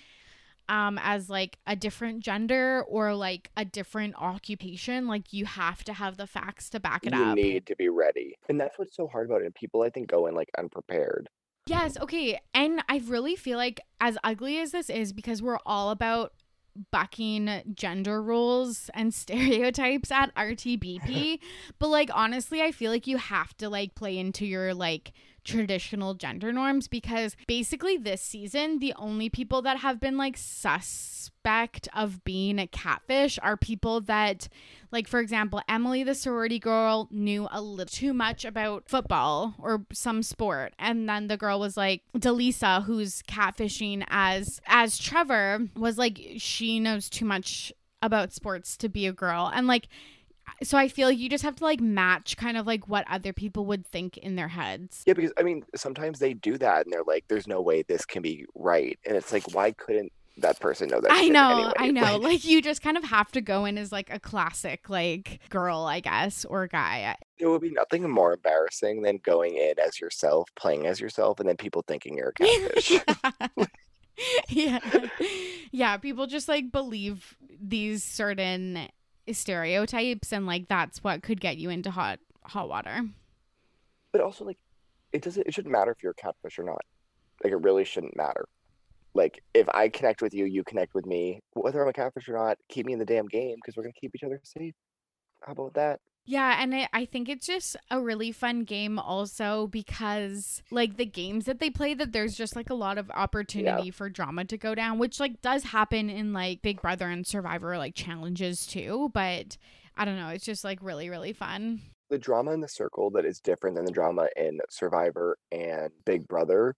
[0.69, 5.93] um as like a different gender or like a different occupation, like you have to
[5.93, 7.37] have the facts to back it you up.
[7.37, 9.55] You need to be ready, and that's what's so hard about it.
[9.55, 11.29] People, I think, go in like unprepared.
[11.67, 12.41] Yes, okay.
[12.55, 16.33] And I really feel like as ugly as this is because we're all about
[16.91, 21.41] bucking gender roles and stereotypes at RTBP,
[21.79, 25.13] but like honestly, I feel like you have to like play into your like
[25.45, 31.89] traditional gender norms because basically this season the only people that have been like suspect
[31.95, 34.49] of being a catfish are people that
[34.93, 39.85] like for example Emily the sorority girl knew a little too much about football or
[39.93, 40.75] some sport.
[40.79, 46.81] And then the girl was like Delisa who's catfishing as as Trevor was like she
[46.81, 47.73] knows too much
[48.03, 49.51] about sports to be a girl.
[49.53, 49.89] And like
[50.63, 53.67] so I feel you just have to like match kind of like what other people
[53.67, 55.03] would think in their heads.
[55.07, 58.05] Yeah, because I mean, sometimes they do that and they're like, "There's no way this
[58.05, 61.11] can be right," and it's like, why couldn't that person know that?
[61.11, 61.73] I know, anyway?
[61.79, 62.01] I know.
[62.19, 65.41] Like, Like you just kind of have to go in as like a classic like
[65.51, 67.17] girl, I guess, or guy.
[67.39, 71.49] there would be nothing more embarrassing than going in as yourself, playing as yourself, and
[71.49, 73.01] then people thinking you're a catfish.
[74.49, 74.81] yeah.
[75.71, 78.89] Yeah, people just like believe these certain
[79.37, 83.03] stereotypes and like that's what could get you into hot hot water.
[84.13, 84.59] but also, like,
[85.13, 85.47] it doesn't.
[85.47, 86.83] It shouldn't matter if you're a catfish or not.
[87.45, 88.47] Like, it really shouldn't matter.
[89.15, 91.41] Like, if I connect with you, you connect with me.
[91.55, 93.93] Whether I'm a catfish or not, keep me in the damn game because we're gonna
[94.01, 94.75] keep each other safe.
[95.43, 96.01] How about that?
[96.31, 101.07] Yeah, and I, I think it's just a really fun game also because like the
[101.07, 104.59] games that they play that there's just like a lot of opportunity for drama to
[104.59, 109.11] go down, which like does happen in like Big Brother and Survivor like challenges too,
[109.15, 109.57] but
[109.97, 111.81] I don't know, it's just like really really fun.
[112.11, 116.29] the drama in the circle that is different than the drama in Survivor and Big
[116.29, 116.75] Brother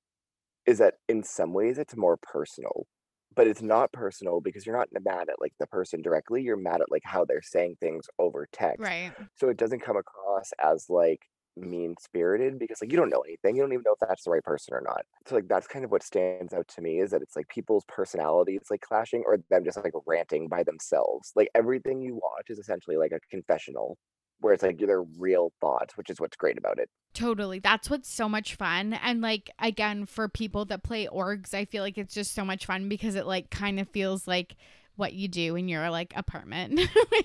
[0.65, 2.87] is that in some ways it's more personal,
[3.35, 6.43] but it's not personal because you're not mad at like the person directly.
[6.43, 8.81] You're mad at like how they're saying things over text.
[8.81, 9.13] Right.
[9.37, 11.23] So it doesn't come across as like
[11.57, 13.57] mean spirited because like you don't know anything.
[13.57, 15.03] You don't even know if that's the right person or not.
[15.27, 17.85] So like that's kind of what stands out to me is that it's like people's
[17.87, 21.33] personalities like clashing or them just like ranting by themselves.
[21.37, 23.97] Like everything you watch is essentially like a confessional
[24.41, 26.91] where it's like their real thoughts, which is what's great about it.
[27.13, 27.59] Totally.
[27.59, 28.95] That's what's so much fun.
[28.95, 32.67] And like again, for people that play orgs, I feel like it's just so much
[32.67, 34.57] fun because it like kind of feels like
[34.97, 36.81] what you do in your like apartment.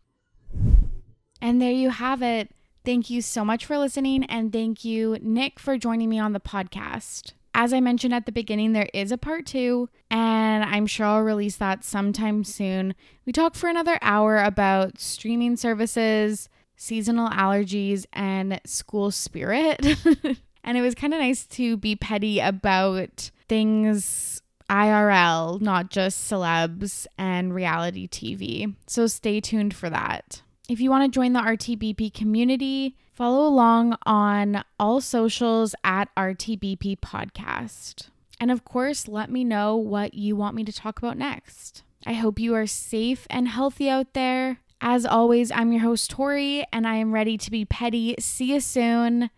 [1.40, 2.52] and there you have it.
[2.84, 6.40] Thank you so much for listening and thank you Nick for joining me on the
[6.40, 7.32] podcast.
[7.54, 11.22] As I mentioned at the beginning, there is a part 2 and I'm sure I'll
[11.22, 12.94] release that sometime soon.
[13.26, 16.48] We talk for another hour about streaming services,
[16.82, 19.84] seasonal allergies, and school spirit.
[20.64, 27.06] and it was kind of nice to be petty about things IRL, not just celebs
[27.16, 28.74] and reality TV.
[28.86, 30.42] So stay tuned for that.
[30.68, 36.98] If you want to join the RTBP community, follow along on all socials at RTBP
[36.98, 38.08] Podcast.
[38.40, 41.82] And of course, let me know what you want me to talk about next.
[42.04, 44.58] I hope you are safe and healthy out there.
[44.84, 48.16] As always, I'm your host, Tori, and I am ready to be petty.
[48.18, 49.30] See you soon.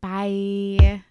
[0.00, 1.02] Bye.